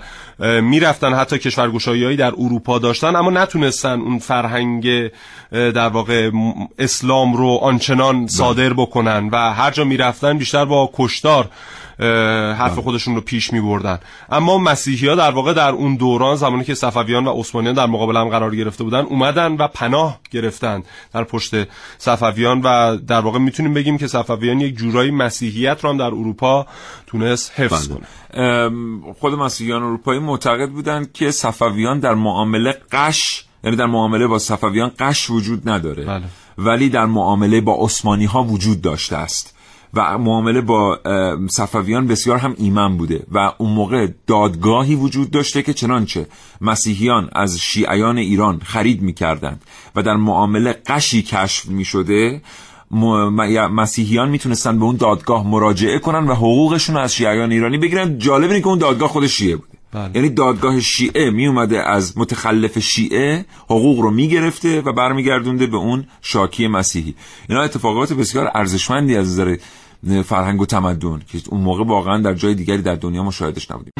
[0.60, 5.10] می‌رفتن حتی کشورگشایی‌هایی در اروپا داشتن اما نتونستن اون فرهنگ
[5.50, 6.30] در واقع
[6.78, 11.48] اسلام رو آنچنان صادر بکنن و هر جا می‌رفتن بیشتر با کشتار
[12.58, 13.98] حرف خودشون رو پیش می بردن
[14.30, 18.16] اما مسیحی ها در واقع در اون دوران زمانی که صفویان و عثمانیان در مقابل
[18.16, 20.82] هم قرار گرفته بودن اومدن و پناه گرفتن
[21.14, 21.54] در پشت
[21.98, 26.66] صفویان و در واقع می‌تونیم بگیم که صفویان یک جورایی مسیحیت رو هم در اروپا
[27.06, 27.96] تونست حفظ بله.
[27.96, 29.12] کنه.
[29.20, 34.90] خود مسیحیان اروپایی معتقد بودند که صفویان در معامله قش یعنی در معامله با صفویان
[34.98, 36.04] قش وجود نداره.
[36.04, 36.24] بله.
[36.58, 39.54] ولی در معامله با عثمانی ها وجود داشته است.
[39.94, 40.98] و معامله با
[41.50, 46.26] صفویان بسیار هم ایمن بوده و اون موقع دادگاهی وجود داشته که چنانچه
[46.60, 49.64] مسیحیان از شیعیان ایران خرید می‌کردند
[49.96, 52.42] و در معامله قشی کشف می‌شده
[53.70, 58.18] مسیحیان می‌تونستن به اون دادگاه مراجعه کنن و حقوقشون از شیعیان ایرانی بگیرن.
[58.18, 59.68] جالب اینه که اون دادگاه خود شیعه بوده.
[59.92, 60.10] بله.
[60.14, 66.06] یعنی دادگاه شیعه می اومده از متخلف شیعه حقوق رو می‌گرفته و برمیگردونده به اون
[66.22, 67.14] شاکی مسیحی.
[67.48, 69.56] اینا اتفاقات بسیار ارزشمندی از نظر
[70.04, 73.92] فرهنگ و تمدن که اون موقع واقعا در جای دیگری در دنیا مشاهدش نبودیم.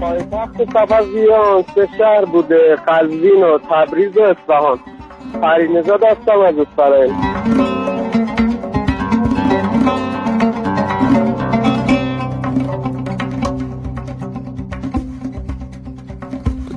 [0.00, 4.91] پایتخت صفویان سه شهر بوده قزوین و تبریز و اصفهان.
[5.40, 7.12] پرینزاد هستم از اسفرائیل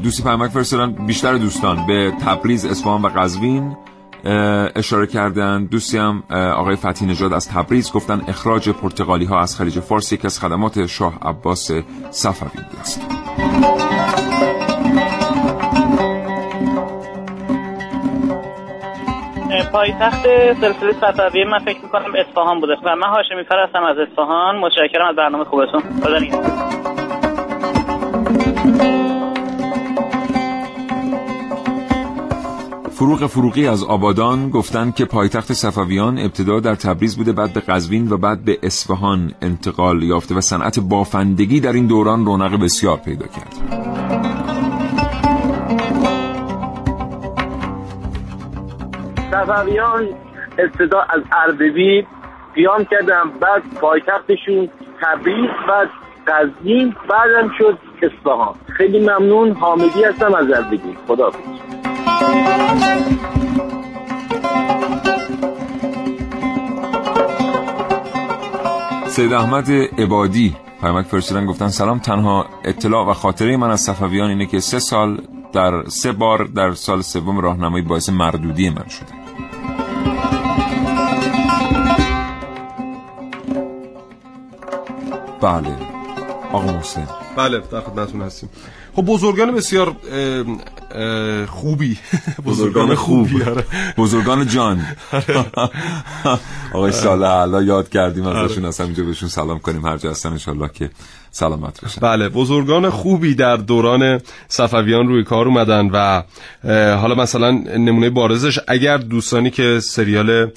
[0.04, 1.86] دوستی پیامک فرستادن بیشتر دوستان.
[1.88, 3.78] به تبریز اصفهان و قزوین
[4.76, 5.66] اشاره کردن.
[5.66, 10.28] دوستی هم آقای فتحی نژاد از تبریز گفتن اخراج پرتغالی ها از خلیج فارس یکی
[10.28, 11.72] از خدمات شاه عباس
[12.12, 13.02] صفوی بوده است.
[19.76, 20.24] پایتخت
[20.62, 22.74] سلسله صفویه من فکر می‌کنم اصفهان بوده.
[22.86, 24.56] و من هاشمی فر از اصفهان.
[24.56, 25.82] متشکرم از برنامه خوبتون.
[26.04, 26.20] خدا.
[32.92, 38.12] فروغ فروغی از آبادان گفتند که پایتخت صفویان ابتدا در تبریز بوده بعد به قزوین
[38.12, 43.26] و بعد به اصفهان انتقال یافته و صنعت بافندگی در این دوران رونق بسیار پیدا
[43.26, 44.15] کرد.
[49.46, 50.08] صفویان
[50.58, 52.06] ابتدا از اردبیل
[52.56, 54.70] قیام کردن بعد پایتختشون
[55.02, 55.90] تبریز بعد
[56.28, 58.56] قزوین بعدم شد اصفهان.
[58.78, 61.32] خیلی ممنون حامدی هستم از اردبیل خدا
[69.08, 74.46] سید احمد عبادی پیامک فرستادن گفتن سلام تنها اطلاع و خاطره من از صفویان اینه
[74.46, 75.18] که سه سال
[75.54, 79.25] در سه بار در سال سوم راهنمایی باعث مردودی من شده.
[85.46, 85.78] بله.
[86.52, 87.08] آقا محسن.
[87.38, 88.50] بله در خدمتتون هستیم.
[88.96, 90.46] خب بزرگان بسیار اه،
[90.92, 91.98] اه، خوبی.
[92.46, 93.28] بزرگان خوب.
[93.48, 93.66] آره.
[93.98, 94.86] بزرگان جان.
[96.74, 99.86] آقای صالح الله یاد کردیم ازشون اصلا اینجا بهشون سلام کنیم.
[99.86, 100.90] هر جا هستن انشالله که
[101.36, 102.02] سلامت باشن.
[102.02, 106.22] بله بزرگان خوبی در دوران صفویان روی کار اومدن و
[106.96, 110.52] حالا مثلا نمونه بارزش اگر دوستانی که سریال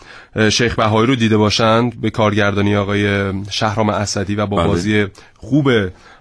[0.53, 4.67] شیخ بهایی رو دیده باشند به کارگردانی آقای شهرام اسدی و با بله.
[4.67, 5.69] بازی خوب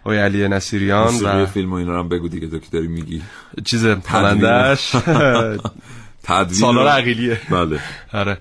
[0.03, 3.21] آقای علی نصیریان و فیلم و اینا هم بگو دیگه داری میگی.
[3.65, 4.95] چیز پرندش
[6.23, 7.39] تدوین سالار عقیلیه.
[7.49, 7.79] بله.
[8.13, 8.37] آره.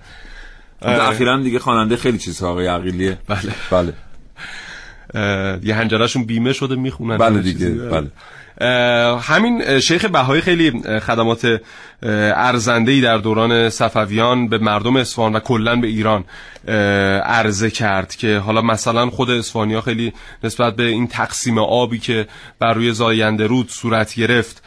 [0.81, 3.17] اخیرا دیگه خواننده خیلی چیزها آقای عقیلیه.
[3.27, 3.51] بله.
[3.71, 3.93] بله.
[5.63, 7.17] یه هنجرشون بیمه شده می‌خونن.
[7.17, 8.07] بله دیگه، بله.
[9.19, 11.61] همین شیخ بهایی خیلی خدمات
[12.35, 16.23] ارزنده ای در دوران صفویان به مردم اصفهان و کلا به ایران
[17.23, 22.27] عرضه کرد که حالا مثلا خود اصفهانیا خیلی نسبت به این تقسیم آبی که
[22.59, 24.63] بر روی زاینده رود صورت گرفت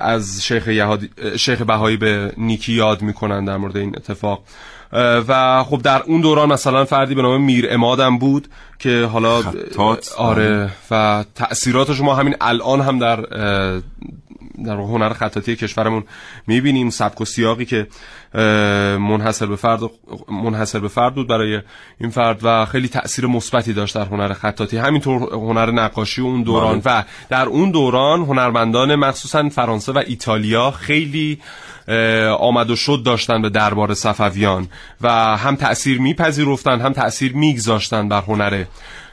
[0.00, 4.44] از شیخ, یهادی، شیخ بهایی به نیکی یاد می‌کنن در مورد این اتفاق.
[4.92, 8.48] و خب در اون دوران مثلا فردی به نام میر امادم بود
[8.78, 10.12] که حالا خطاط.
[10.12, 13.26] آره و تأثیراتش ما همین الان هم در
[14.64, 16.04] در هنر خطاطی کشورمون
[16.46, 16.90] می‌بینیم.
[16.90, 17.86] سبک و سیاقی که
[18.98, 19.80] منحصر به فرد
[20.28, 21.60] منحصر به فرد بود برای
[22.00, 24.76] این فرد و خیلی تأثیر مثبتی داشت در هنر خطاطی.
[24.76, 26.82] همینطور هنر نقاشی اون دوران.
[26.84, 31.38] و در اون دوران هنرمندان مخصوصا فرانسه و ایتالیا خیلی
[32.38, 34.68] آمد و شد داشتن به دربار صفویان
[35.00, 38.64] و هم تأثیر میپذیرفتن هم تأثیر میگذاشتن بر هنر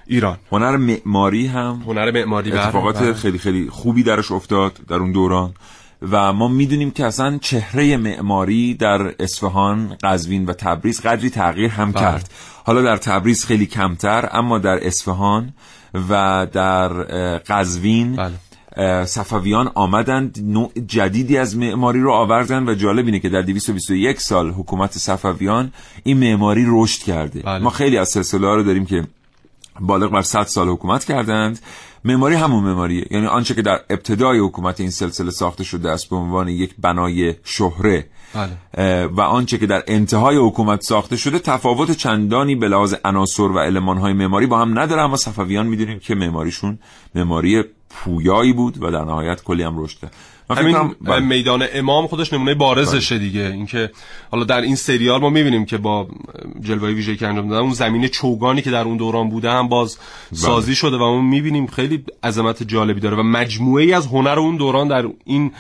[0.07, 3.13] ایران هنر معماری هم هنر معماری بله، اتفاقات بله.
[3.13, 5.53] خیلی خیلی خوبی درش افتاد در اون دوران
[6.11, 11.91] و ما می‌دونیم که اصلا چهره معماری در اصفهان، قزوین و تبریز قدری تغییر هم
[11.91, 12.01] بله.
[12.01, 12.29] کرد
[12.63, 15.53] حالا در تبریز خیلی کمتر اما در اصفهان
[16.09, 16.87] و در
[17.33, 18.33] قزوین بله.
[19.05, 24.51] صفویان آمدند نوع جدیدی از معماری رو آوردن و جالب اینه که در 221 سال
[24.51, 25.71] حکومت صفویان
[26.03, 27.63] این معماری رشد کرده بله.
[27.63, 29.07] ما خیلی از سلسله ها رو داریم که
[29.79, 31.59] بالغ بر 100 سال حکومت کردند
[32.05, 36.15] معماری همون معماریه یعنی آنچه که در ابتدای حکومت این سلسله ساخته شده است به
[36.15, 39.05] عنوان یک بنای شهره بله.
[39.05, 44.13] و آنچه که در انتهای حکومت ساخته شده تفاوت چندانی به لحاظ عناصر و المانهای
[44.13, 46.79] معماری با هم نداره اما صفویان می‌دونیم که معماریشون
[47.15, 50.13] معماری پویایی بود و در نهایت کلی هم رشد کرد.
[50.49, 51.19] همین بله.
[51.19, 53.41] میدان امام خودش نمونه بارزشه دیگه.
[53.41, 53.91] اینکه
[54.31, 56.07] حالا در این سریال ما می‌بینیم که با
[56.61, 59.97] جلوه ویژه که انجام دادن اون زمین چوگانی که در اون دوران بوده هم باز
[59.97, 60.39] بله.
[60.39, 64.57] سازی شده و ما می‌بینیم خیلی عظمت جالبی داره و مجموعه ای از هنر اون
[64.57, 65.51] دوران در این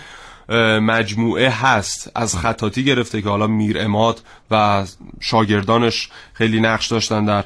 [0.79, 2.11] مجموعه هست.
[2.15, 4.85] از خطاطی گرفته که حالا میر اماد و
[5.19, 7.45] شاگردانش خیلی نقش داشتن در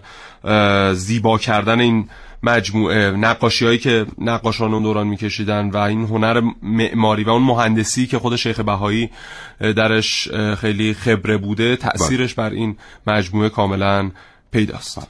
[0.94, 2.10] زیبا کردن این
[2.44, 8.08] مجموعه نقاشی هایی که نقاشان اون دوران میکشیدن و این هنر معماری و اون مهندسی
[8.08, 9.10] که خود شیخ بهایی
[9.60, 12.78] درش خیلی خبره بوده تأثیرش بر این
[13.08, 14.12] مجموعه کاملا
[14.52, 15.08] پیداست.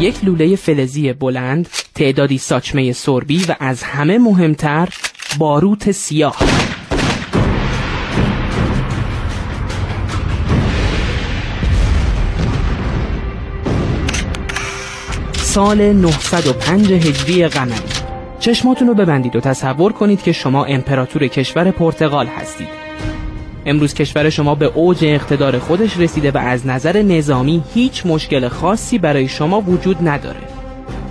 [0.00, 4.88] یک لوله فلزی بلند تعدادی ساچمه سربی و از همه مهمتر
[5.38, 6.36] باروت سیاه.
[15.32, 17.74] سال 905 هجری قمری
[18.40, 22.68] چشماتون رو ببندید و تصور کنید که شما امپراتور کشور پرتغال هستید.
[23.66, 28.98] امروز کشور شما به اوج اقتدار خودش رسیده و از نظر نظامی هیچ مشکل خاصی
[28.98, 30.40] برای شما وجود نداره.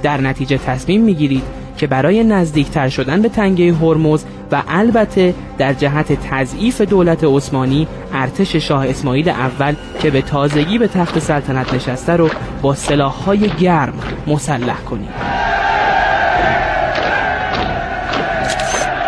[0.04, 6.30] در نتیجه تصمیم می‌گیرید که برای نزدیکتر شدن به تنگه هرمز و البته در جهت
[6.30, 12.30] تضعیف دولت عثمانی ارتش شاه اسماعیل اول که به تازگی به تخت سلطنت نشسته رو
[12.62, 13.94] با سلاح‌های گرم
[14.28, 15.44] مسلح کنید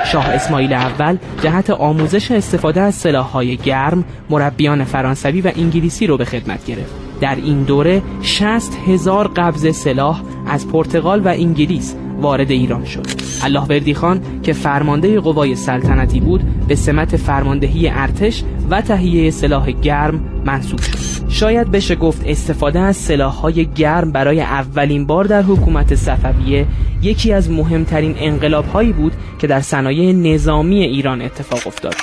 [0.05, 6.25] شاه اسماعیل اول جهت آموزش استفاده از سلاح‌های گرم مربیان فرانسوی و انگلیسی رو به
[6.25, 6.93] خدمت گرفت.
[7.21, 13.05] در این دوره 60 هزار قبض سلاح از پرتغال و انگلیس وارد ایران شد.
[13.43, 19.71] الله وردی خان که فرمانده قوای سلطنتی بود به سمت فرماندهی ارتش و تهیه سلاح
[19.71, 21.29] گرم منصوب شد.
[21.29, 26.65] شاید بشه گفت استفاده از سلاح‌های گرم برای اولین بار در حکومت صفویه
[27.01, 31.95] یکی از مهمترین انقلاب‌هایی بود که در صنایع نظامی ایران اتفاق افتاد.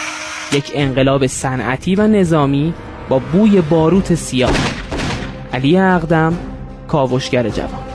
[0.53, 2.75] یک انقلاب صنعتی و نظامی
[3.09, 4.53] با بوی باروت سیاه.
[5.53, 6.35] علی اقدم
[6.89, 7.92] کاوشگر جوان.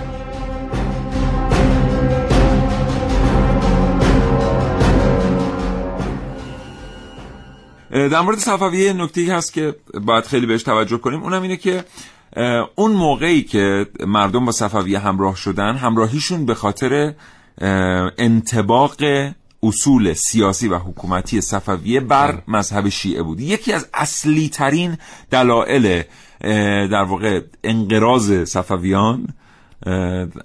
[7.91, 11.23] در مورد صفویه نکته هست که باید خیلی بهش توجه کنیم.
[11.23, 11.83] اونم اینه که
[12.75, 17.13] اون موقعی که مردم با صفویه همراه شدن همراهیشون به خاطر
[18.17, 18.95] انتباق
[19.63, 23.39] اصول سیاسی و حکومتی صفویه بر مذهب شیعه بود.
[23.39, 24.97] یکی از اصلی ترین
[25.31, 26.03] دلایل
[26.91, 29.27] در واقع انقراض صفویان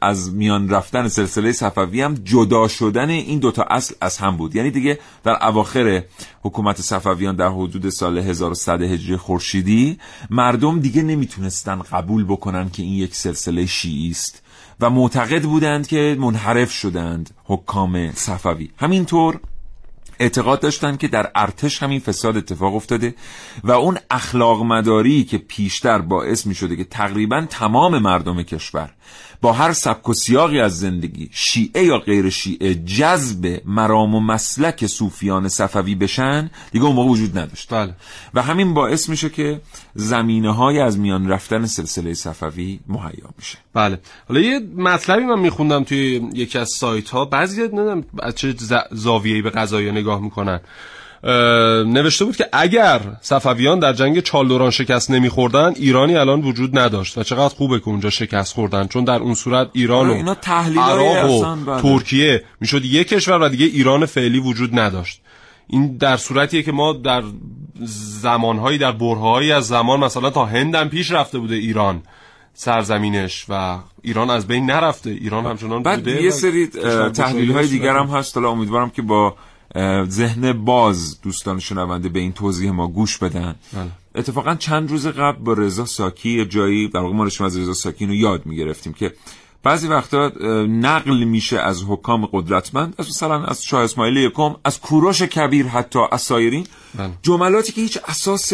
[0.01, 4.57] از میان رفتن سلسله صفوی هم جدا شدن این دوتا اصل از هم بود.
[4.57, 6.03] یعنی دیگه در اواخر
[6.43, 9.99] حکومت صفویان در حدود سال 1100 هجری خورشیدی
[10.31, 14.43] مردم دیگه نمی‌تونستن قبول بکنن که این یک سلسله شیعی است
[14.81, 18.71] و معتقد بودند که منحرف شدند حکام صفوی.
[18.77, 19.41] همینطور
[20.23, 23.15] اعتقاد داشتن که در ارتش همین فساد اتفاق افتاده
[23.65, 28.91] و اون اخلاق مداری که پیشتر باعث می شده که تقریبا تمام مردم کشور
[29.43, 34.87] با هر سبک و سیاقی از زندگی شیعه یا غیر شیعه جذب مرام و مسلک
[34.87, 37.75] صوفیان صفوی بشن دیگه اون موقع وجود نداشت.
[37.75, 37.95] بله.
[38.35, 39.61] و همین باعث میشه که
[39.95, 43.59] زمینه های از میان رفتن سلسله صفوی مهیا میشه.
[43.75, 43.99] بله.
[44.29, 47.63] حالا یه مطلبی من میخوندم توی یکی از سایت ها بعضی
[48.23, 48.55] از چه
[48.91, 50.61] زاویه‌ای به قضایا نگاه می‌کنن.
[51.87, 57.19] نوشته بود که اگر صفویان در جنگ چالدوران شکست نمیخوردن ایرانی الان وجود نداشت.
[57.19, 60.35] و چقدر خوبه که اونجا شکست خوردن چون در اون صورت ایران و
[60.81, 61.83] عراق و بله.
[61.83, 65.21] ترکیه می‌شد یک کشور و دیگه ایران فعلی وجود نداشت.
[65.69, 67.23] این در صورتیه که ما در
[68.21, 72.03] زمانهایی در برههایی از زمان مثلا تا هندم پیش رفته بوده ایران
[72.55, 75.11] سرزمینش و ایران از بین نرفته.
[75.11, 76.67] ایران همچنان بعد بوده یه سری
[77.15, 78.37] تحلیل های دیگر هم هست.
[78.37, 79.37] حالا امیدوارم که با
[80.09, 83.91] ذهن باز دوستان شنونده به این توضیح ما گوش بدن بله.
[84.15, 88.15] اتفاقا چند روز قبل با رضا ساکی جایی در واقع ما از رضا ساکی رو
[88.15, 89.13] یاد می‌گرفتیم که
[89.63, 90.33] بعضی وقتا
[90.69, 95.99] نقل میشه از حکام قدرتمند از مثلا از شاه اسماعیل یکم از کوروش کبیر حتی
[96.13, 97.11] از سایرین بله.
[97.23, 98.53] جملاتی که هیچ اساس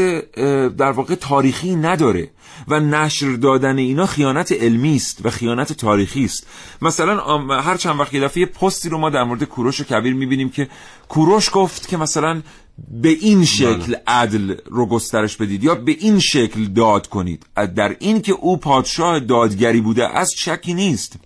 [0.78, 2.30] در واقع تاریخی نداره
[2.68, 6.46] و نشر دادن اینا خیانت علمی است و خیانت تاریخی است.
[6.82, 10.68] مثلا هر چند وقت دفعه پستی رو ما در مورد کوروش کبیر می‌بینیم که
[11.08, 12.42] کوروش گفت که مثلا
[12.90, 14.02] به این شکل بله.
[14.06, 17.46] عدل رو گسترش بدید یا به این شکل داد کنید.
[17.76, 21.16] در این که او پادشاه دادگری بوده از شکی نیست.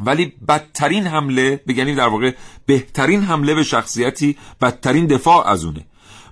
[0.00, 2.34] ولی بدترین حمله بگنیم در واقع
[2.66, 5.86] بهترین حمله به شخصیتی بدترین دفاع از اونه.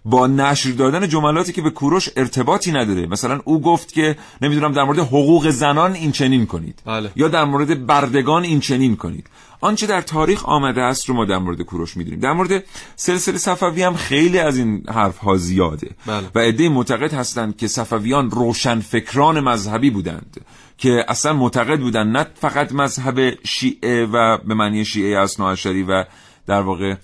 [0.04, 3.06] با نشر دادن جملاتی که به کوروش ارتباطی نداره.
[3.06, 6.82] مثلا او گفت که نمی‌دونم در مورد حقوق زنان این چنین کنید.
[6.86, 7.10] بله.
[7.16, 9.26] یا در مورد بردگان این چنین کنید.
[9.60, 12.20] آنچه در تاریخ آمده است رو ما در مورد کوروش می‌دونیم.
[12.20, 12.64] در مورد
[12.96, 15.90] سلسله صفوی هم خیلی از این حرف ها زیاده.
[16.06, 16.26] بله.
[16.34, 20.40] و عده معتقد هستند که صفویان روشن فکران مذهبی بودند
[20.78, 26.04] که اصلا معتقد بودند نه فقط مذهب شیعه و به معنی شیعه اصناعشری و
[26.46, 26.94] در واقع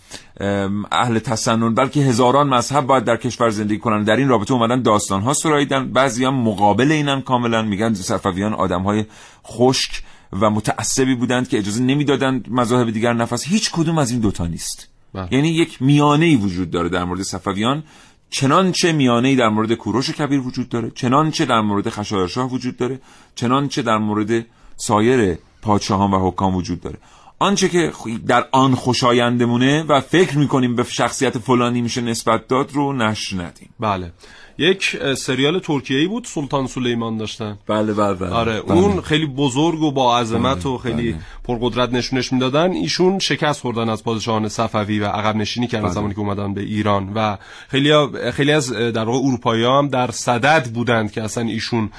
[0.93, 4.05] اهل تسنن بلکه هزاران مذهب باید در کشور زندگی کنن.
[4.05, 5.93] در این رابطه اومدن داستان ها سراییدن.
[5.93, 9.05] بعضی هم مقابل اینن کاملا میگن صفویان آدم های
[9.47, 10.03] خشک
[10.41, 13.45] و متعصبی بودند که اجازه نمی‌دادند مذاهب دیگر نفس.
[13.45, 14.89] هیچ کدوم از این دوتا نیست.
[15.14, 15.28] بله.
[15.30, 17.82] یعنی یک میانه وجود داره در مورد صفویان
[18.30, 20.91] چنانچه میانه در مورد کوروش کبیر وجود داره.
[20.91, 23.01] چنانچه در مورد خشایارشاه وجود داره.
[23.34, 26.99] چنانچه در مورد سایر پادشاهان و حکام وجود داره.
[27.39, 27.93] آنچه که
[28.26, 33.70] در آن خوشایندمونه و فکر می‌کنیم به شخصیت فلانی میشه نسبت داد رو نشر ندیم
[33.80, 34.12] بله
[34.59, 38.30] یک سریال ترکیه‌ای بود سلطان سلیمان داشتن بله بله, بله.
[38.30, 38.72] آره بله.
[38.72, 40.74] اون خیلی بزرگ و با عظمت بله.
[40.74, 41.20] و خیلی بله.
[41.45, 45.95] پرقدرت نشونش می‌دادن ایشون شکست خوردن از پادشاهان صفوی و عقب نشینی کردن بله.
[45.95, 47.37] زمانی که اومدن به ایران و
[47.68, 47.93] خیلی
[48.32, 51.91] خیلی از در واقع اروپایی هم در صدد بودند که اصلا ایشون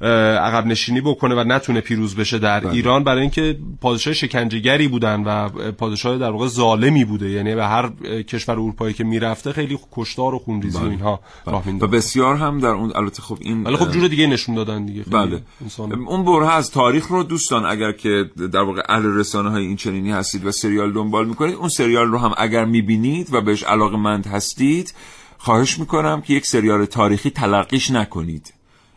[0.00, 2.72] عقب نشینی بکنه و نتونه پیروز بشه در بله.
[2.72, 7.30] ایران برای اینکه پادشاه شکنجهگری بودن و پادشاه در واقع ظالمی بوده.
[7.30, 7.90] یعنی به هر
[8.22, 10.86] کشور اروپایی که می‌رفته خیلی کشتار و خونریزی بله.
[10.86, 14.26] و اینها راه و بسیار هم در اون البته خب این ولی خب جور دیگه
[14.26, 15.02] نشون دادن دیگه.
[15.02, 15.42] بله.
[16.06, 20.12] اون بره از تاریخ رو دوستان اگر که در واقع اهل رسانه های این چنینی
[20.12, 24.94] هستید و سریال دنبال می‌کنید اون سریال رو هم اگر می‌بینید و بهش علاقمند هستید
[25.38, 28.52] خواهش می‌کنم که یک سریال تاریخی تلقیش نکنید.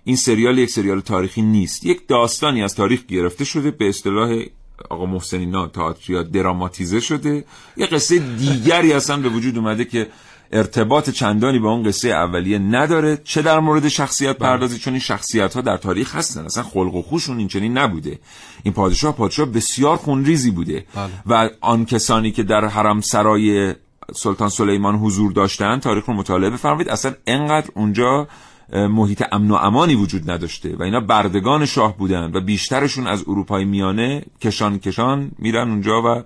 [0.10, 1.86] این سریال یک سریال تاریخی نیست.
[1.86, 4.44] یک داستانی از تاریخ گرفته شده به اصطلاح
[4.90, 7.46] آقا محسنی نا تئاتر دراماتیزه شده.
[7.78, 10.08] یه قصه دیگری اصلا به وجود اومده که
[10.52, 13.22] ارتباط چندانی با اون قصه اولیه نداره.
[13.24, 16.46] چه در مورد شخصیت پردازی؟ چون این شخصیت ها در تاریخ هستن.
[16.46, 18.20] اصلا خلق و خوشون این چنین نبوده.
[18.64, 20.86] این پادشاه پادشاه بسیار خونریزی بوده.
[20.96, 21.10] بله.
[21.26, 23.76] و آن کسانی که در حرم سرای
[24.16, 26.90] سلطان سلیمان حضور داشتن تاریخ رو مطالعه بفرمایید.
[26.90, 28.28] اصلا انقدر اونجا
[28.74, 33.66] محیط امن و امانی وجود نداشته و اینا بردگان شاه بودن و بیشترشون از اروپای
[33.66, 36.24] میانه کشان کشان میرن اونجا و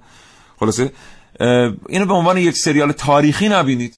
[0.59, 0.91] خلاصه
[1.89, 3.95] اینو به عنوان یک سریال تاریخی نبینید.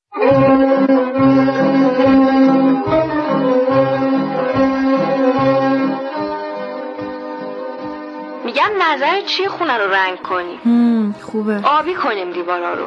[8.93, 11.59] نظر چی خونه رو رنگ کنیم؟ خوبه.
[11.63, 12.85] آبی کنیم دیوارا رو.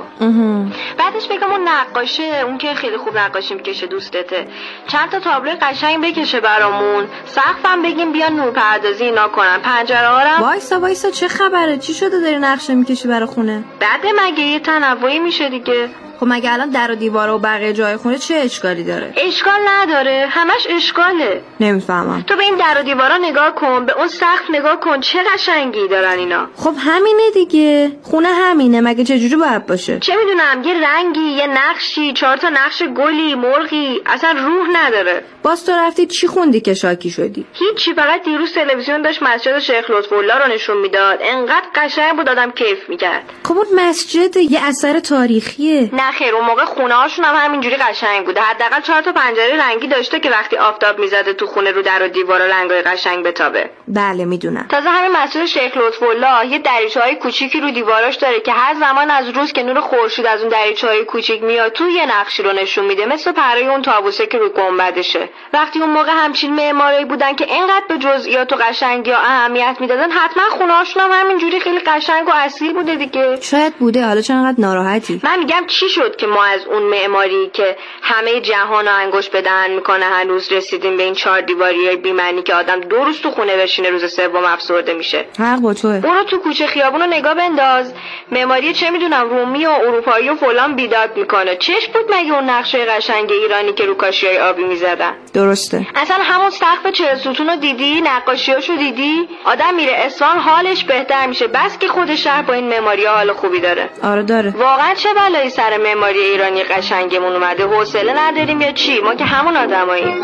[0.99, 4.49] بعدش بگم اون نقاشه اون که خیلی خوب نقاشی می‌کشه دوستته.
[4.87, 7.05] چند تا تابلو قشنگ بکشه برامون.
[7.27, 9.59] سقفم بگیم بیان نور پردازی اینا کنن.
[9.59, 14.45] پنجره ها وایسا وایسا چه خبره؟ چی شده داری نقشه می‌کشی برای خونه؟ بعد مگه
[14.45, 15.89] یه تنوعی میشه دیگه؟
[16.21, 20.27] خب مگه الان در و دیواره و بقیه جای خونه چه اشکالی داره؟ اشکال نداره.
[20.31, 21.43] همش اشکاله.
[21.61, 22.25] نمی‌فهمم.
[22.27, 23.87] تو به این در و دیوارا نگاه کن.
[23.87, 25.01] به اون سقف نگاه کن.
[25.01, 26.47] چه قشنگی دارن اینا.
[26.57, 27.93] خب همینه دیگه.
[28.03, 28.81] خونه همینه.
[28.81, 30.63] مگه چجوری باید باشه؟ چه می‌دونم.
[30.65, 34.01] یه رنگی یه نقشی چهار تا نقش گلی مرغی.
[34.07, 35.25] اصلا روح نداره.
[35.43, 37.95] باز تو رفتی چی خوندی که شاکی شدی؟ هیچی.
[37.95, 41.19] فقط دیروز تلویزیون داشت مسجد شیخ لطف الله رو نشون می‌داد.
[41.23, 43.23] انقدر قشنگ بود آدم کیف می‌کرد.
[43.45, 45.91] خب اون مسجد یه اثر تاریخیه.
[45.93, 48.41] نه خیر اون موقع خونه هاشون هم همینجوری قشنگ بوده.
[48.41, 52.09] حداقل چهار تا پنجره رنگی داشته که وقتی آفتاب می‌زده تو خونه رو در و
[52.09, 53.71] دیوارا رنگای قشنگ بتابه.
[53.89, 54.67] بله می‌دونم.
[54.71, 58.75] تازه همین مسجد شیخ لطف الله یه دریچه های کوچیکی رو دیواراش داره که هر
[58.75, 62.43] زمان از روز که نور خورشید از اون دریچه های کوچیک میاد تو یه نقشی
[62.43, 65.29] رو نشون میده مثل پرای اون تابوسه که رو گنبدشه.
[65.53, 70.11] وقتی اون موقع همچین معماری بودن که اینقدر به جزئیات و قشنگی ها اهمیت می‌دادن
[70.11, 73.41] حتما خونه هاشون هم همینجوری خیلی قشنگ و اصیل بوده دیگه.
[73.41, 77.51] شاید بوده حالا چرا انقدر ناراحتی؟ من میگم چی شد که ما از اون معماری
[77.53, 82.43] که همه جهان رو انگوش به دهن می‌کنه هنوز رسیدیم به این چهار دیواری بیمعنی
[82.43, 85.25] که آدم دو روز تو خونه بشینه روز سوم افسرده میشه.
[85.39, 86.01] حق با توه.
[86.01, 87.95] برو تو کوچه خیابون رو نگاه بنداز.
[88.33, 91.57] معماری چه می‌دونم رومی و اروپایی و فلان بیداد می‌کنه.
[91.57, 95.87] چش بود مگه اون نقشه قشنگ ایرانی که رو کاشیای آبی می‌زدن؟ درسته.
[95.95, 101.47] اصلا همون سقف چهل ستون رو دیدی؟ نقاشیاشو دیدی؟ آدم میره اصفهان حالش بهتر میشه.
[101.47, 103.91] بس که خود شهر با این معماری حال خوبی داره.
[104.03, 104.55] آره داره.
[104.57, 109.57] واقعا چه بلایی سر معماری ایرانی قشنگمون اومده حوصله نداریم یا چی؟ ما که همون
[109.57, 110.17] آدماییم.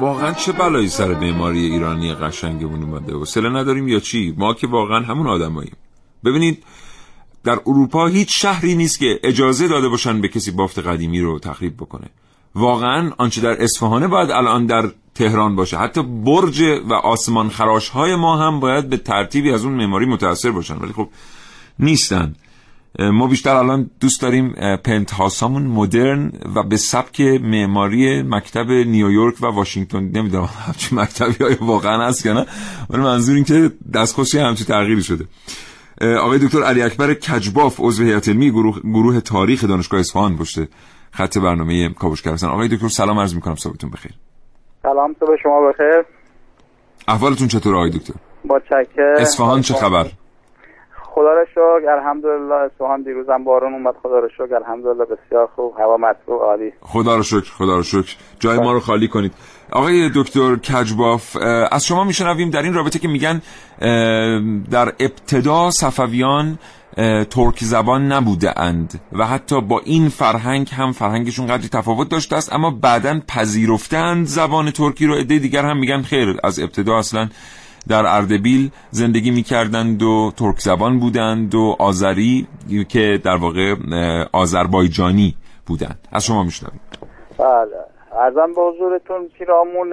[0.00, 5.00] واقعا چه بلایی سر معماری ایرانی قشنگمون اومده؟ حوصله نداریم یا چی؟ ما که واقعا
[5.00, 5.76] همون آدماییم.
[6.24, 6.64] ببینید
[7.44, 11.76] در اروپا هیچ شهری نیست که اجازه داده باشن به کسی بافت قدیمی رو تخریب
[11.76, 12.10] بکنه.
[12.54, 15.78] واقعا آنچه در اصفهانه باید الان در تهران باشه.
[15.78, 20.50] حتی برج و آسمان خراش های ما هم باید به ترتیبی از اون معماری متاثر
[20.50, 20.76] باشن.
[20.76, 21.08] ولی خب
[21.78, 22.34] نیستن.
[22.98, 29.46] ما بیشتر الان دوست داریم پنت هاسامون مدرن و به سبک معماری مکتب نیویورک و
[29.46, 29.98] واشنگتن.
[29.98, 32.46] نمی‌دونم همچین مکتبی های واقعا هست که نه
[32.90, 35.24] ولی منظور این که دستخوشی همچین تغییری شده.
[36.20, 40.58] آقای دکتر علی اکبر کجباف عضو هیئت علمی گروه, گروه تاریخ دانشگاه اصفهان پشت
[41.10, 42.46] خط برنامه کاوشگر هستن.
[42.46, 44.12] آقای دکتر سلام عرض می‌کنم صبحتون بخیر.
[44.86, 46.04] سلام صبح شما بخیر.
[47.08, 48.14] احوالتون چطور آقای دکتر؟
[48.44, 50.06] با چکر اصفهان چه خبر؟
[51.02, 55.96] خدا را شکر الحمدلله اصفهان دیروزم بارون اومد خدا را شکر الحمدلله بسیار خوب هوا
[55.96, 56.72] مطبوع عالی.
[56.80, 58.16] خدا را شکر خدا را شکر.
[58.38, 59.32] جای ما رو خالی کنید.
[59.72, 61.36] آقای دکتر کجباف
[61.70, 63.42] از شما میشنویم در این رابطه که میگن
[64.70, 66.58] در ابتدا صفویان
[67.30, 72.52] ترک زبان نبوده اند و حتی با این فرهنگ هم فرهنگشون قدری تفاوت داشته است
[72.52, 75.14] اما بعدا پذیرفتند زبان ترکی رو.
[75.14, 76.36] عده دیگر هم میگن خیر.
[76.44, 77.28] از ابتدا اصلا
[77.88, 82.46] در اردبیل زندگی می‌کردند و ترک زبان بودند و آذری
[82.88, 83.74] که در واقع
[84.32, 85.34] آذربایجانی
[85.66, 85.98] بودند.
[86.12, 86.80] از شما میشنویم.
[87.38, 87.84] بله.
[88.18, 89.92] ارزم به حضورتون پیرامون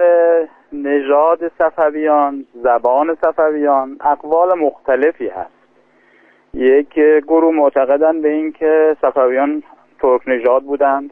[0.72, 5.53] نژاد صفویان زبان صفویان اقوال مختلفی هست.
[6.54, 6.94] یک
[7.26, 9.62] گروه معتقدن به این که صفویان
[10.00, 11.10] ترک نژاد بودند.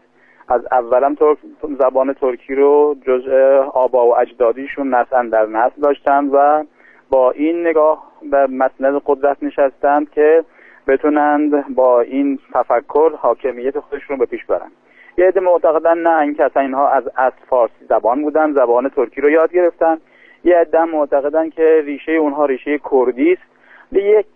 [0.48, 1.38] از اولم ترک
[1.78, 6.64] زبان ترکی رو جزء آبا و اجدادیشون نسل در نسل داشتند و
[7.10, 10.44] با این نگاه به مسند قدرت نشستند که
[10.86, 14.70] بتونند با این تفکر حاکمیت خودشون رو به پیش برن.
[15.18, 19.20] یه عده معتقدن نه این که اصلا اینها از از فارسی زبان بودن زبان ترکی
[19.20, 19.98] رو یاد گرفتن.
[20.44, 23.51] یه عده معتقدن که ریشه اونها ریشه کردی است.
[24.00, 24.26] یک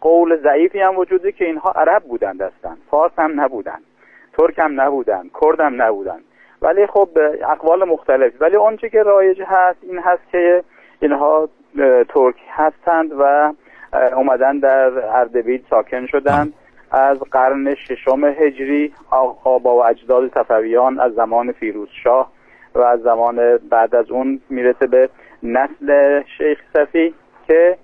[0.00, 3.78] قول ضعیفی هم وجوده که اینها عرب بودند هستن فارس هم نبودن
[4.32, 6.18] ترک هم نبودن کرد هم نبودن
[6.62, 7.08] ولی خب
[7.50, 8.32] اقوال مختلف.
[8.40, 10.64] ولی آنچه که رایج هست این هست که
[11.00, 11.48] اینها
[12.08, 13.52] ترک هستند و
[13.92, 16.52] اومدن در اردبیل ساکن شدند.
[16.90, 18.92] از قرن ششم هجری
[19.44, 22.32] آبا و اجداد صفویان از زمان فیروز شاه
[22.74, 25.08] و از زمان بعد از اون می‌رسه به
[25.42, 27.14] نسل شیخ صفی
[27.46, 27.76] که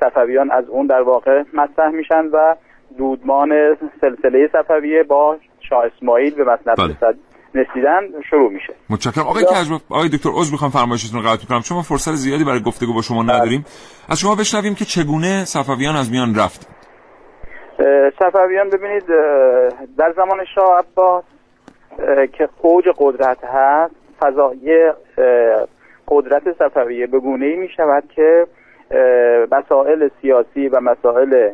[0.00, 2.54] صفویان از اون در واقع مطرح میشن و
[2.98, 5.36] دودمان سلسله صفویه با
[5.68, 7.14] شاه اسماعیل به مسند بله.
[7.54, 8.74] رسیدن شروع میشه.
[8.90, 9.26] متشکرم.
[9.26, 11.60] آقای کجباف آقای دکتر عذر می‌خوام فرمایشتون رو قطع کنم.
[11.60, 13.64] چون ما فرصت زیادی برای گفتگو با شما نداریم.
[14.08, 16.68] از شما بشنویم که چگونه صفویان از میان رفت.
[18.18, 19.06] صفویان ببینید
[19.98, 21.24] در زمان شاه عباس
[22.32, 24.92] که اوج قدرت هست فضای
[26.08, 28.46] قدرت صفویه به گونه ای می شود که
[29.52, 31.50] مسائل سیاسی و مسائل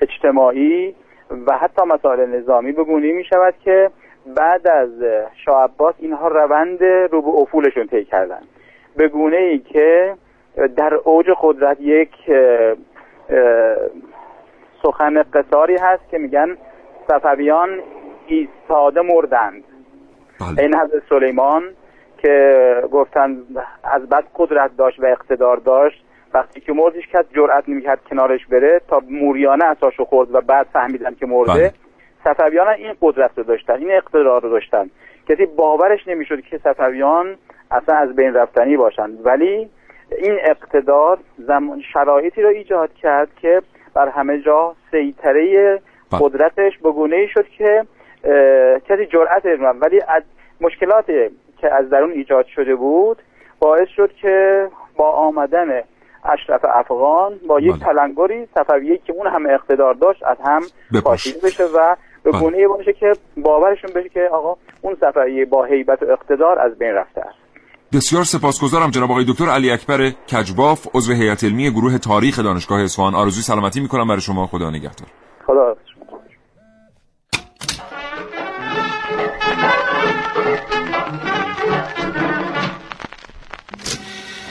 [0.00, 0.94] اجتماعی
[1.46, 3.90] و حتی مسائل نظامی به گونه می شود که
[4.26, 4.90] بعد از
[5.44, 8.40] شاه عباس اینها روند رو به افولشون طی کردن
[8.96, 10.16] به گونه ای که
[10.76, 12.10] در اوج قدرت یک
[14.82, 16.56] سخن قصاری هست که میگن
[17.08, 17.80] صفویان
[18.26, 19.64] ایستاده مردند
[20.40, 20.62] بله.
[20.62, 21.62] این حضرت سلیمان
[22.18, 23.36] که گفتن
[23.84, 26.04] از بد قدرت داشت و اقتدار داشت
[26.34, 31.14] وقتی که مردش کرد جرأت نمی‌کرد کنارش بره تا موریانه اساشو خورد و بعد فهمیدن
[31.14, 31.72] که مرده بله.
[32.24, 34.90] صفویان این قدرت رو داشتن این اقتدار رو داشتن
[35.28, 37.36] کسی باورش نمی‌شد که صفویان
[37.70, 39.70] اصلا از بین رفتنی باشند ولی
[40.18, 43.62] این اقتدار زمان شرایطی رو ایجاد کرد که
[43.94, 45.80] بر همه جا سیطره
[46.12, 46.20] بله.
[46.20, 47.84] قدرتش به گونه ای شد که
[48.88, 49.44] کسی جرأت.
[49.80, 50.22] ولی از
[50.60, 51.04] مشکلات
[51.64, 53.22] که از درون ایجاد شده بود
[53.58, 55.82] باعث شد که با آمدن
[56.24, 57.80] اشرف افغان با یک بله.
[57.80, 60.62] تلنگری صفویه که اون هم اقتدار داشت از هم.
[61.04, 62.40] پاشیده بشه و به بله.
[62.40, 66.90] گونه باشه که باورشون بشه که آقا اون صفویه با هیبت و اقتدار از بین
[66.90, 67.38] رفته است
[67.92, 73.14] بسیار سپاسگزارم جناب آقای دکتر علی اکبر کجباف عضو هیئت علمی گروه تاریخ دانشگاه اصفهان
[73.14, 75.08] آرزوی سلامتی می‌کنم برای شما خدا نگهدار
[75.46, 75.76] خدا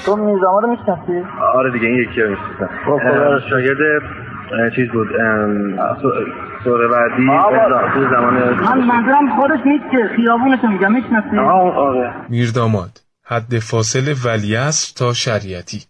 [0.05, 3.49] تو میرزاما رو می‌شناسی؟ آره دیگه این یکی رو می‌شناسم خب، رو شکر.
[3.49, 4.03] شاگرد
[4.75, 5.07] چیز بود
[6.63, 7.93] سوروردی آقا.
[7.93, 12.91] تو زمان من منظورم خودش نیست که خیابونشو میگم می‌شناسی؟ آره میرداماد
[13.25, 15.83] حد فاصل ولیعصر تا شریعتی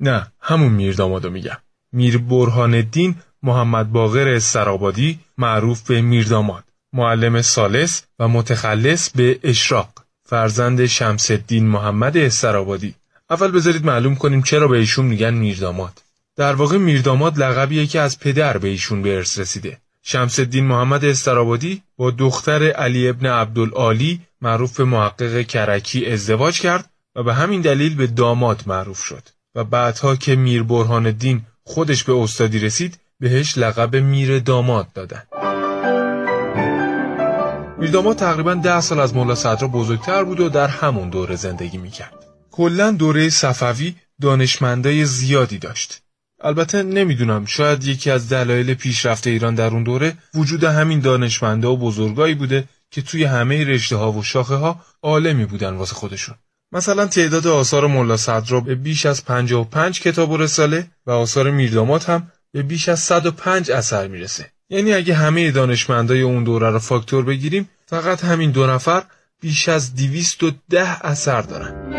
[0.00, 1.56] نه همون میردامادو میگم
[1.92, 9.88] میر برهان الدین محمد باقر استرابادی معروف به میرداماد معلم سالس و متخلص به اشراق
[10.32, 12.94] فرزند شمس الدین محمد استرابادی
[13.30, 16.02] اول بذارید معلوم کنیم چرا به ایشون میگن میرداماد.
[16.36, 19.78] در واقع میرداماد لقبیه که از پدر به ایشون به ارث رسیده.
[20.02, 26.90] شمس الدین محمد استرابادی با دختر علی ابن عبدالعالی معروف به محقق کرکی ازدواج کرد
[27.16, 29.22] و به همین دلیل به داماد معروف شد
[29.54, 35.22] و بعدها که میر برهان الدین خودش به استادی رسید بهش لقب میر داماد دادن.
[37.82, 42.26] میرداماد تقریبا ده سال از ملا صدرا بزرگتر بود و در همون دوره زندگی می‌کرد.
[42.50, 46.02] کلا دوره صفوی دانشمندای زیادی داشت.
[46.40, 51.78] البته نمی‌دونم شاید یکی از دلایل پیشرفت ایران در اون دوره وجود همین دانشمندا و
[51.78, 56.34] بزرگایی بوده که توی همه رشته ها و شاخه ها عالمی بودن واسه خودشون.
[56.72, 62.04] مثلا تعداد آثار ملا صدرا به بیش از 55 کتاب و رساله و آثار میرداماد
[62.04, 64.52] هم به بیش از 105 اثر می‌رسه.
[64.72, 69.02] یعنی اگه همه دانشمندای اون دوره رو فاکتور بگیریم فقط همین دو نفر
[69.40, 71.92] بیش از 210 اثر دارن.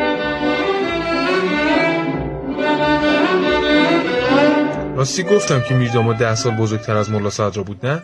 [4.95, 8.01] راستی گفتم که میرداماد ده سال بزرگتر از ملا صدرا بود نه؟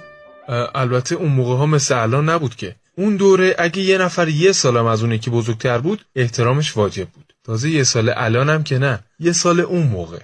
[0.75, 2.75] البته اون موقع ها مثل الان نبود که.
[2.95, 7.33] اون دوره اگه یه نفر یه سالم از اون یکی بزرگتر بود احترامش واجب بود.
[7.43, 10.19] تازه یه سال الانم که نه یه سال اون موقع.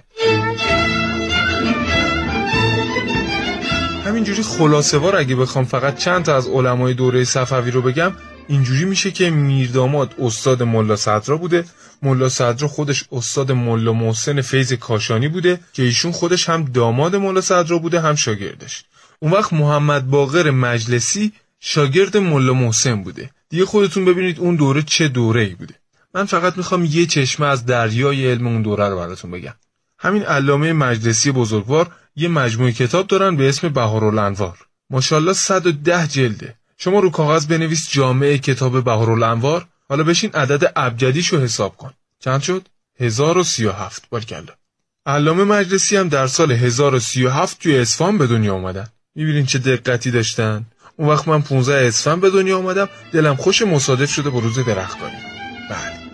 [4.16, 8.12] همینجوری خلاصه وار اگه بخوام فقط چند تا از علمای دوره صفوی رو بگم
[8.48, 11.64] اینجوری میشه که میرداماد استاد ملا صدرا بوده.
[12.02, 17.40] ملا صدرا خودش استاد ملا محسن فیض کاشانی بوده که ایشون خودش هم داماد ملا
[17.40, 18.84] صدرا بوده هم شاگردش.
[19.20, 23.30] اون وقت محمد باقر مجلسی شاگرد ملا محسن بوده.
[23.48, 25.74] دیگه خودتون ببینید اون دوره چه دوره ای بوده.
[26.14, 29.54] من فقط می‌خوام یه چشمه از دریای علم اون دوره رو براتون بگم.
[29.98, 34.58] همین علامه مجلسی بزرگوار یه مجموعه کتاب دارن به اسم بهارالانوار
[34.90, 36.54] ماشاءالله 110 جلده.
[36.78, 41.92] شما رو کاغذ بنویس جامعه کتاب بهارالانوار حالا بشین عدد ابجدیشو حساب کن.
[42.20, 42.68] چند شد؟
[43.00, 44.52] 1037 بارکلا.
[45.06, 48.86] علامه مجلسی هم در سال 1037 توی اصفهان به دنیا اومدن.
[49.14, 50.66] می‌بینین چه دقتی داشتن.
[50.96, 52.88] اون وقت من 15 اسفند به دنیا اومدم.
[53.12, 55.16] دلم خوش مصادف شده با روز درختکاری
[55.70, 56.05] بله.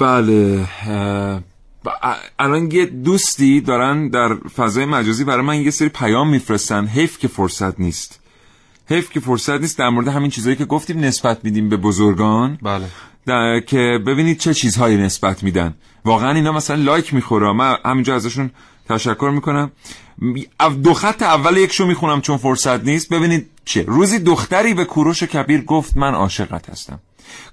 [0.00, 0.66] بله
[2.38, 6.86] الان یه دوستی دارن در فضای مجازی برای من یه سری پیام میفرستن.
[6.86, 8.20] حیف که فرصت نیست.
[8.90, 12.58] حیف که فرصت نیست در مورد همین چیزهایی که گفتیم نسبت میدیم به بزرگان.
[12.62, 12.86] بله.
[13.26, 15.74] در- که ببینید چه چیزهایی نسبت میدن.
[16.04, 17.52] واقعا اینا مثلا لایک می‌خوره.
[17.52, 18.50] من همینجا ازشون
[18.88, 19.70] تشکر می‌کنم.
[20.82, 23.08] دو خط اول یکشو می‌خونم چون فرصت نیست.
[23.08, 26.98] ببینید چه روزی دختری به کوروش کبیر گفت من عاشقت هستم.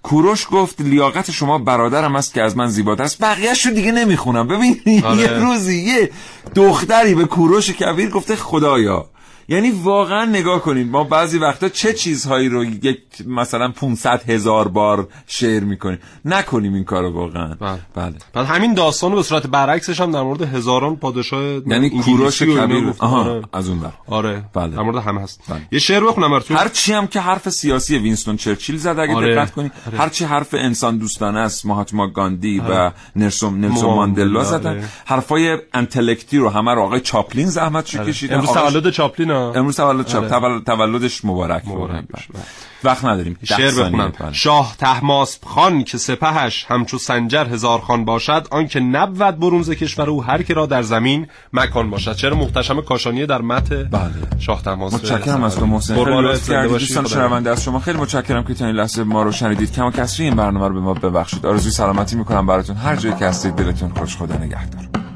[0.03, 3.21] کوروش گفت لیاقت شما برادرم است که از من زیباتر است.
[3.21, 4.47] بقیهش رو دیگه نمی‌خونم.
[4.47, 5.17] ببین آره.
[5.17, 6.11] یه روزی یه
[6.55, 9.09] دختری به کوروش کبیر گفته خدایا.
[9.49, 15.07] یعنی واقعا نگاه کنید ما بعضی وقتا چه چیزهایی رو یک مثلا 500 هزار بار
[15.27, 17.79] شعر می‌کنیم نکنیم این کارو واقعا بله.
[17.95, 22.43] بله بعد همین داستان رو به صورت برعکسش هم در مورد هزاران پادشاه یعنی کوروش
[22.43, 22.93] کبیر.
[22.99, 23.41] آها آره.
[23.53, 24.75] از اون بر آره بله.
[24.75, 25.61] در مورد همه هست بله.
[25.71, 29.35] یه شعر بخونم براتون هر چی هم که حرف سیاسی وینستون چرچیل زد اگه آره.
[29.35, 29.97] دقت کنید آره.
[29.97, 32.93] هر چی حرف انسان دوستانه است مهاتما گاندی و آره.
[33.15, 34.49] نلسون ماندلا، آره.
[34.49, 38.11] زدن حرفای انتلکتی رو همه رو آقای چاپلین زحمت آره.
[38.11, 40.23] کشیدن امروز تولد چاپلین امروز تولد چاپ.
[40.23, 40.29] آره.
[40.29, 41.67] تولد- تولدش مبارک.
[41.67, 42.03] مبارک.
[42.13, 42.43] بله.
[42.83, 43.37] وقت نداریم.
[43.43, 43.71] شعر.
[43.71, 44.13] بخونم.
[44.19, 44.33] بله.
[44.33, 50.23] شاه تحماسب خان که سپهش همچو سنجر هزار خان باشد آنکه نبود برونز کشور او
[50.23, 52.15] هر که را در زمین مکان باشد.
[52.15, 54.11] شعر محتشم کاشانی در متن بله.
[54.39, 55.95] شاه تحماسب متشکرم از تو محسن.
[56.37, 56.67] خیلی.
[56.67, 59.71] دوستان شنونده از شما خیلی متشکرم که تا این لحظه ما رو شنیدید.
[59.71, 61.45] کما کسری این برنامه رو به ما ببخشید.
[61.45, 62.75] آرزوی سلامتی می‌کنم براتون.
[62.75, 65.06] هر جایی که هستید دلتون خوش خدا نگهدار.